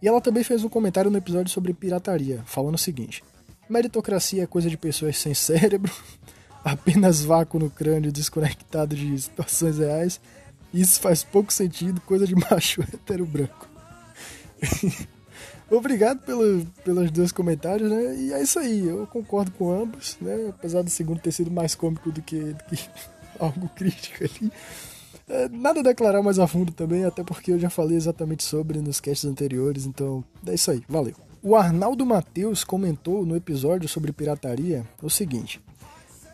E 0.00 0.08
ela 0.08 0.20
também 0.20 0.42
fez 0.42 0.64
um 0.64 0.68
comentário 0.68 1.10
no 1.10 1.18
episódio 1.18 1.52
sobre 1.52 1.74
pirataria, 1.74 2.42
falando 2.46 2.76
o 2.76 2.78
seguinte: 2.78 3.22
meritocracia 3.68 4.44
é 4.44 4.46
coisa 4.46 4.70
de 4.70 4.78
pessoas 4.78 5.18
sem 5.18 5.34
cérebro, 5.34 5.92
apenas 6.64 7.22
vácuo 7.22 7.58
no 7.58 7.68
crânio 7.68 8.10
desconectado 8.10 8.96
de 8.96 9.20
situações 9.20 9.76
reais. 9.76 10.20
Isso 10.72 11.00
faz 11.00 11.22
pouco 11.22 11.52
sentido, 11.52 12.00
coisa 12.00 12.26
de 12.26 12.34
macho 12.34 12.80
hétero 12.92 13.26
branco. 13.26 13.68
Obrigado 15.70 16.20
pelo, 16.20 16.64
pelos 16.84 17.10
dois 17.10 17.32
comentários, 17.32 17.90
né? 17.90 18.16
E 18.16 18.32
é 18.32 18.42
isso 18.42 18.58
aí, 18.58 18.86
eu 18.86 19.06
concordo 19.06 19.50
com 19.50 19.70
ambos, 19.70 20.16
né? 20.20 20.50
Apesar 20.50 20.82
do 20.82 20.90
segundo 20.90 21.20
ter 21.20 21.32
sido 21.32 21.50
mais 21.50 21.74
cômico 21.74 22.12
do 22.12 22.22
que, 22.22 22.38
do 22.38 22.64
que 22.64 22.78
algo 23.38 23.68
crítico 23.70 24.24
ali. 24.24 24.52
É, 25.28 25.48
nada 25.48 25.80
a 25.80 25.82
declarar 25.82 26.22
mais 26.22 26.38
a 26.38 26.46
fundo 26.46 26.70
também, 26.70 27.04
até 27.04 27.24
porque 27.24 27.50
eu 27.50 27.58
já 27.58 27.68
falei 27.68 27.96
exatamente 27.96 28.44
sobre 28.44 28.80
nos 28.80 29.00
casts 29.00 29.24
anteriores, 29.24 29.84
então 29.84 30.22
é 30.46 30.54
isso 30.54 30.70
aí, 30.70 30.82
valeu. 30.88 31.14
O 31.42 31.56
Arnaldo 31.56 32.06
Matheus 32.06 32.62
comentou 32.62 33.26
no 33.26 33.34
episódio 33.34 33.88
sobre 33.88 34.12
pirataria 34.12 34.86
o 35.02 35.10
seguinte: 35.10 35.60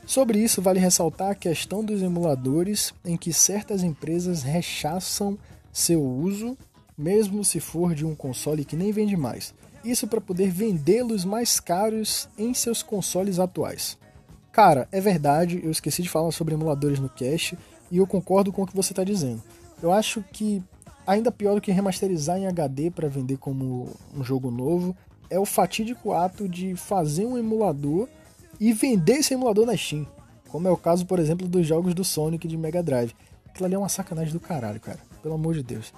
Sobre 0.07 0.39
isso, 0.39 0.61
vale 0.61 0.79
ressaltar 0.79 1.31
a 1.31 1.35
questão 1.35 1.83
dos 1.83 2.03
emuladores 2.03 2.93
em 3.05 3.17
que 3.17 3.33
certas 3.33 3.83
empresas 3.83 4.43
rechaçam 4.43 5.39
seu 5.73 6.03
uso 6.03 6.57
mesmo 7.03 7.45
se 7.45 7.59
for 7.59 7.95
de 7.95 8.07
um 8.07 8.15
console 8.15 8.65
que 8.65 8.77
nem 8.77 8.93
vende 8.93 9.17
mais. 9.17 9.53
Isso 9.85 10.07
para 10.07 10.21
poder 10.21 10.51
vendê-los 10.51 11.25
mais 11.25 11.59
caros 11.59 12.29
em 12.39 12.55
seus 12.55 12.83
consoles 12.83 13.41
atuais. 13.41 13.99
Cara, 14.53 14.87
é 14.93 15.01
verdade, 15.01 15.61
eu 15.65 15.71
esqueci 15.71 16.03
de 16.03 16.09
falar 16.09 16.31
sobre 16.31 16.55
emuladores 16.55 17.01
no 17.01 17.09
cache 17.09 17.59
e 17.91 17.97
eu 17.97 18.07
concordo 18.07 18.53
com 18.53 18.63
o 18.63 18.67
que 18.67 18.77
você 18.77 18.93
está 18.93 19.03
dizendo. 19.03 19.43
Eu 19.83 19.91
acho 19.91 20.23
que 20.33 20.63
ainda 21.05 21.33
pior 21.33 21.57
do 21.57 21.61
que 21.61 21.73
remasterizar 21.73 22.39
em 22.39 22.47
HD 22.47 22.91
para 22.91 23.09
vender 23.09 23.39
como 23.39 23.89
um 24.15 24.23
jogo 24.23 24.51
novo 24.51 24.97
é 25.29 25.39
o 25.41 25.45
fatídico 25.45 26.13
ato 26.13 26.49
de 26.49 26.77
fazer 26.77 27.27
um 27.27 27.37
emulador 27.37 28.09
e 28.61 28.73
vender 28.73 29.15
esse 29.15 29.35
emulador 29.35 29.67
na 29.67 29.77
Steam. 29.77 30.07
Como 30.49 30.69
é 30.69 30.71
o 30.71 30.77
caso, 30.77 31.07
por 31.07 31.19
exemplo, 31.19 31.49
dos 31.49 31.67
jogos 31.67 31.95
do 31.95 32.05
Sonic 32.05 32.47
de 32.47 32.57
Mega 32.57 32.83
Drive. 32.83 33.15
Aquilo 33.49 33.67
ali 33.67 33.75
é 33.75 33.79
uma 33.79 33.89
sacanagem 33.89 34.33
do 34.33 34.39
caralho, 34.39 34.79
cara. 34.79 35.01
Pelo 35.23 35.35
amor 35.35 35.55
de 35.55 35.63
Deus 35.63 35.93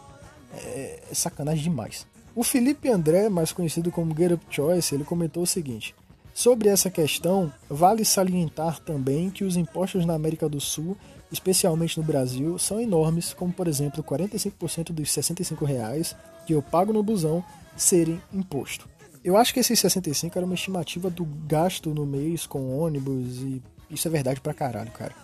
é, 0.56 1.02
é 1.10 1.14
sacanagem 1.14 1.64
demais. 1.64 2.06
O 2.34 2.42
Felipe 2.42 2.88
André, 2.88 3.28
mais 3.28 3.52
conhecido 3.52 3.92
como 3.92 4.16
Get 4.16 4.32
Up 4.32 4.44
Choice, 4.50 4.94
ele 4.94 5.04
comentou 5.04 5.42
o 5.42 5.46
seguinte: 5.46 5.94
Sobre 6.34 6.68
essa 6.68 6.90
questão, 6.90 7.52
vale 7.70 8.04
salientar 8.04 8.80
também 8.80 9.30
que 9.30 9.44
os 9.44 9.56
impostos 9.56 10.04
na 10.04 10.14
América 10.14 10.48
do 10.48 10.60
Sul, 10.60 10.96
especialmente 11.30 11.96
no 11.96 12.04
Brasil, 12.04 12.58
são 12.58 12.80
enormes, 12.80 13.32
como 13.32 13.52
por 13.52 13.68
exemplo 13.68 14.02
45% 14.02 14.92
dos 14.92 15.12
65 15.12 15.64
reais 15.64 16.16
que 16.44 16.52
eu 16.52 16.60
pago 16.60 16.92
no 16.92 17.04
busão 17.04 17.42
serem 17.76 18.20
imposto. 18.32 18.88
Eu 19.22 19.36
acho 19.36 19.54
que 19.54 19.60
esses 19.60 19.78
65 19.78 20.36
era 20.36 20.44
uma 20.44 20.56
estimativa 20.56 21.08
do 21.08 21.24
gasto 21.24 21.94
no 21.94 22.04
mês 22.04 22.46
com 22.46 22.76
ônibus 22.76 23.40
e 23.40 23.62
isso 23.88 24.08
é 24.08 24.10
verdade 24.10 24.40
pra 24.40 24.52
caralho, 24.52 24.90
cara. 24.90 25.14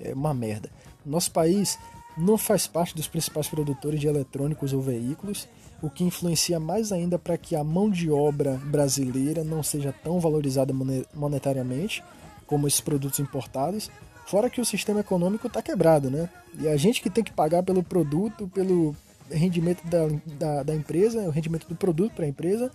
É 0.00 0.12
uma 0.12 0.34
merda. 0.34 0.68
Nosso 1.04 1.30
país 1.30 1.78
não 2.16 2.38
faz 2.38 2.66
parte 2.66 2.94
dos 2.94 3.06
principais 3.06 3.48
produtores 3.48 4.00
de 4.00 4.06
eletrônicos 4.06 4.72
ou 4.72 4.80
veículos, 4.80 5.46
o 5.82 5.90
que 5.90 6.04
influencia 6.04 6.58
mais 6.58 6.90
ainda 6.90 7.18
para 7.18 7.36
que 7.36 7.54
a 7.54 7.62
mão 7.62 7.90
de 7.90 8.10
obra 8.10 8.60
brasileira 8.64 9.44
não 9.44 9.62
seja 9.62 9.92
tão 9.92 10.18
valorizada 10.18 10.72
monetariamente 11.14 12.02
como 12.46 12.66
esses 12.66 12.80
produtos 12.80 13.20
importados. 13.20 13.90
Fora 14.26 14.50
que 14.50 14.60
o 14.60 14.64
sistema 14.64 15.00
econômico 15.00 15.46
está 15.46 15.60
quebrado, 15.60 16.10
né? 16.10 16.28
E 16.58 16.66
a 16.66 16.76
gente 16.76 17.00
que 17.02 17.10
tem 17.10 17.22
que 17.22 17.32
pagar 17.32 17.62
pelo 17.62 17.82
produto, 17.82 18.48
pelo 18.48 18.96
rendimento 19.30 19.86
da, 19.86 20.08
da, 20.38 20.62
da 20.62 20.74
empresa, 20.74 21.20
o 21.22 21.30
rendimento 21.30 21.68
do 21.68 21.76
produto 21.76 22.14
para 22.14 22.24
a 22.24 22.28
empresa, 22.28 22.70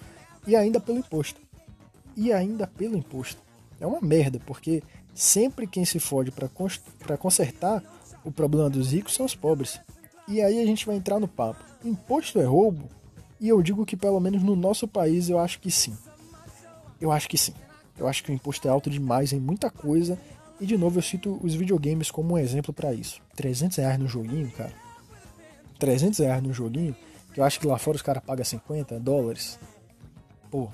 E 0.47 0.55
ainda 0.55 0.79
pelo 0.79 0.99
imposto. 0.99 1.39
E 2.15 2.31
ainda 2.31 2.67
pelo 2.67 2.97
imposto. 2.97 3.41
É 3.79 3.85
uma 3.85 4.01
merda, 4.01 4.39
porque 4.45 4.81
sempre 5.13 5.67
quem 5.67 5.85
se 5.85 5.99
fode 5.99 6.31
para 6.31 7.17
consertar 7.17 7.83
o 8.23 8.31
problema 8.31 8.69
dos 8.69 8.91
ricos 8.91 9.13
são 9.13 9.25
os 9.25 9.35
pobres. 9.35 9.79
E 10.27 10.41
aí 10.41 10.59
a 10.59 10.65
gente 10.65 10.85
vai 10.85 10.95
entrar 10.95 11.19
no 11.19 11.27
papo. 11.27 11.63
Imposto 11.83 12.39
é 12.39 12.45
roubo? 12.45 12.89
E 13.39 13.49
eu 13.49 13.61
digo 13.61 13.85
que 13.85 13.97
pelo 13.97 14.19
menos 14.19 14.43
no 14.43 14.55
nosso 14.55 14.87
país 14.87 15.29
eu 15.29 15.39
acho 15.39 15.59
que 15.59 15.71
sim. 15.71 15.97
Eu 16.99 17.11
acho 17.11 17.27
que 17.27 17.37
sim. 17.37 17.53
Eu 17.97 18.07
acho 18.07 18.23
que 18.23 18.31
o 18.31 18.33
imposto 18.33 18.67
é 18.67 18.71
alto 18.71 18.89
demais 18.89 19.33
em 19.33 19.39
muita 19.39 19.69
coisa. 19.69 20.17
E 20.59 20.65
de 20.65 20.77
novo 20.77 20.99
eu 20.99 21.01
cito 21.01 21.39
os 21.41 21.55
videogames 21.55 22.11
como 22.11 22.35
um 22.35 22.37
exemplo 22.37 22.71
para 22.71 22.93
isso. 22.93 23.19
300 23.35 23.77
reais 23.77 23.99
no 23.99 24.07
joguinho, 24.07 24.49
cara. 24.51 24.73
300 25.79 26.19
reais 26.19 26.43
no 26.43 26.53
joguinho, 26.53 26.95
que 27.33 27.39
eu 27.39 27.43
acho 27.43 27.59
que 27.59 27.65
lá 27.65 27.79
fora 27.79 27.95
os 27.95 28.03
caras 28.03 28.23
pagam 28.23 28.45
50 28.45 28.99
dólares. 28.99 29.59
Pô, 30.51 30.69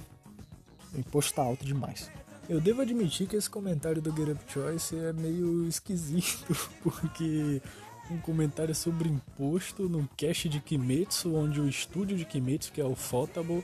o 0.93 0.99
imposto 0.99 1.33
tá 1.33 1.41
alto 1.41 1.65
demais. 1.65 2.12
Eu 2.49 2.62
devo 2.62 2.81
admitir 2.81 3.27
que 3.27 3.36
esse 3.36 3.49
comentário 3.49 4.01
do 4.01 4.15
Get 4.15 4.29
Up 4.29 4.41
Choice 4.47 4.95
é 4.95 5.12
meio 5.12 5.67
esquisito, 5.67 6.55
porque 6.81 7.62
um 8.10 8.17
comentário 8.19 8.73
sobre 8.73 9.10
imposto 9.10 9.89
num 9.89 10.07
cast 10.15 10.47
de 10.47 10.62
Kimetsu, 10.62 11.36
onde 11.36 11.60
o 11.60 11.67
estúdio 11.67 12.15
de 12.15 12.23
Kimetsu, 12.23 12.71
que 12.71 12.79
é 12.79 12.86
o 12.86 12.95
Fotable, 12.95 13.62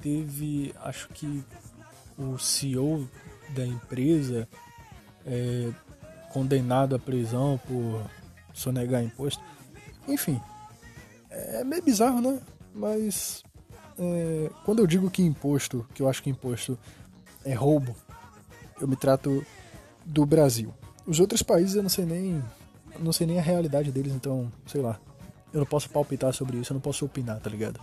teve, 0.00 0.74
acho 0.82 1.08
que 1.10 1.44
o 2.18 2.36
CEO 2.36 3.08
da 3.50 3.64
empresa 3.64 4.48
é, 5.24 5.70
condenado 6.32 6.96
à 6.96 6.98
prisão 6.98 7.60
por 7.68 8.10
sonegar 8.52 9.04
imposto. 9.04 9.42
Enfim, 10.08 10.40
é 11.30 11.62
meio 11.62 11.82
bizarro, 11.82 12.20
né? 12.20 12.40
Mas 12.74 13.44
é, 13.96 14.50
quando 14.64 14.80
eu 14.80 14.86
digo 14.86 15.08
que 15.12 15.22
imposto, 15.22 15.86
que 15.94 16.02
eu 16.02 16.08
acho 16.08 16.24
que 16.24 16.30
imposto 16.30 16.76
é 17.44 17.54
roubo, 17.54 17.94
eu 18.80 18.88
me 18.88 18.96
trato 18.96 19.44
do 20.04 20.24
Brasil. 20.26 20.72
Os 21.06 21.20
outros 21.20 21.42
países 21.42 21.74
eu 21.74 21.82
não 21.82 21.90
sei 21.90 22.04
nem 22.04 22.42
não 22.98 23.12
sei 23.12 23.26
nem 23.26 23.38
a 23.38 23.42
realidade 23.42 23.92
deles, 23.92 24.12
então, 24.12 24.50
sei 24.66 24.80
lá. 24.80 24.98
Eu 25.52 25.60
não 25.60 25.66
posso 25.66 25.88
palpitar 25.88 26.32
sobre 26.32 26.56
isso, 26.58 26.72
eu 26.72 26.74
não 26.74 26.80
posso 26.80 27.04
opinar, 27.04 27.40
tá 27.40 27.50
ligado? 27.50 27.80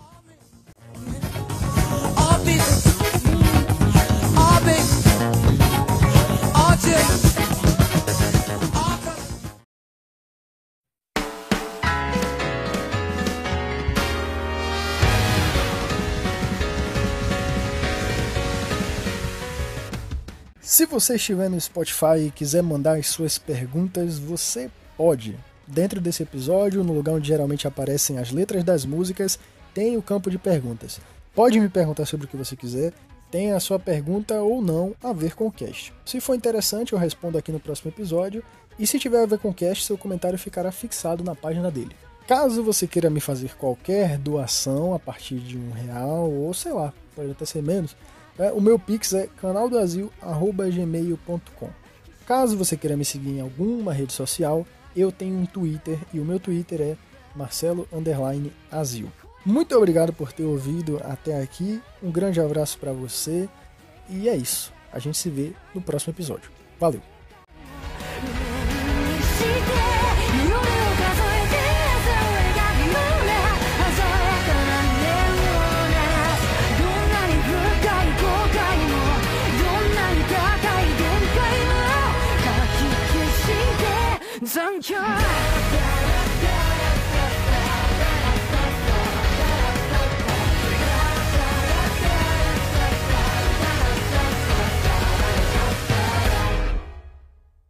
Se 20.73 20.87
você 20.87 21.17
estiver 21.17 21.51
no 21.51 21.61
Spotify 21.61 22.17
e 22.17 22.31
quiser 22.31 22.63
mandar 22.63 22.97
as 22.97 23.05
suas 23.05 23.37
perguntas, 23.37 24.17
você 24.17 24.71
pode. 24.97 25.37
Dentro 25.67 26.01
desse 26.01 26.23
episódio, 26.23 26.83
no 26.83 26.93
lugar 26.93 27.13
onde 27.13 27.27
geralmente 27.27 27.67
aparecem 27.67 28.17
as 28.17 28.31
letras 28.31 28.63
das 28.63 28.83
músicas, 28.83 29.37
tem 29.71 29.97
o 29.97 30.01
campo 30.01 30.31
de 30.31 30.39
perguntas. 30.39 30.99
Pode 31.35 31.59
me 31.59 31.69
perguntar 31.69 32.07
sobre 32.07 32.25
o 32.25 32.27
que 32.27 32.35
você 32.35 32.55
quiser, 32.55 32.91
tem 33.29 33.51
a 33.51 33.59
sua 33.59 33.77
pergunta 33.77 34.41
ou 34.41 34.63
não 34.63 34.95
a 35.03 35.13
ver 35.13 35.35
com 35.35 35.45
o 35.45 35.51
cast. 35.51 35.93
Se 36.03 36.19
for 36.19 36.33
interessante, 36.33 36.93
eu 36.93 36.97
respondo 36.97 37.37
aqui 37.37 37.51
no 37.51 37.59
próximo 37.59 37.91
episódio, 37.91 38.43
e 38.79 38.87
se 38.87 38.97
tiver 38.97 39.21
a 39.21 39.27
ver 39.27 39.37
com 39.37 39.49
o 39.49 39.53
cast, 39.53 39.83
seu 39.83 39.95
comentário 39.95 40.39
ficará 40.39 40.71
fixado 40.71 41.23
na 41.23 41.35
página 41.35 41.69
dele. 41.69 41.95
Caso 42.27 42.63
você 42.63 42.87
queira 42.87 43.11
me 43.11 43.19
fazer 43.19 43.55
qualquer 43.57 44.17
doação 44.17 44.95
a 44.95 44.97
partir 44.97 45.35
de 45.35 45.55
um 45.55 45.69
real, 45.69 46.31
ou 46.31 46.51
sei 46.51 46.71
lá, 46.71 46.91
pode 47.15 47.29
até 47.29 47.45
ser 47.45 47.61
menos, 47.61 47.95
é, 48.37 48.51
o 48.51 48.61
meu 48.61 48.77
pix 48.79 49.13
é 49.13 49.27
canaldoazil.gmail.com. 49.39 51.69
Caso 52.25 52.57
você 52.57 52.75
queira 52.77 52.97
me 52.97 53.05
seguir 53.05 53.31
em 53.31 53.41
alguma 53.41 53.93
rede 53.93 54.13
social, 54.13 54.65
eu 54.95 55.11
tenho 55.11 55.35
um 55.35 55.45
Twitter 55.45 55.99
e 56.13 56.19
o 56.19 56.25
meu 56.25 56.39
Twitter 56.39 56.81
é 56.81 56.97
Marcelo 57.35 57.87
Azil. 58.71 59.11
Muito 59.45 59.75
obrigado 59.75 60.13
por 60.13 60.31
ter 60.31 60.43
ouvido 60.43 61.01
até 61.03 61.41
aqui. 61.41 61.81
Um 62.01 62.11
grande 62.11 62.39
abraço 62.39 62.77
para 62.77 62.93
você 62.93 63.49
e 64.09 64.29
é 64.29 64.35
isso. 64.35 64.71
A 64.91 64.99
gente 64.99 65.17
se 65.17 65.29
vê 65.29 65.53
no 65.73 65.81
próximo 65.81 66.13
episódio. 66.13 66.49
Valeu! 66.79 67.12
You're 84.85 85.52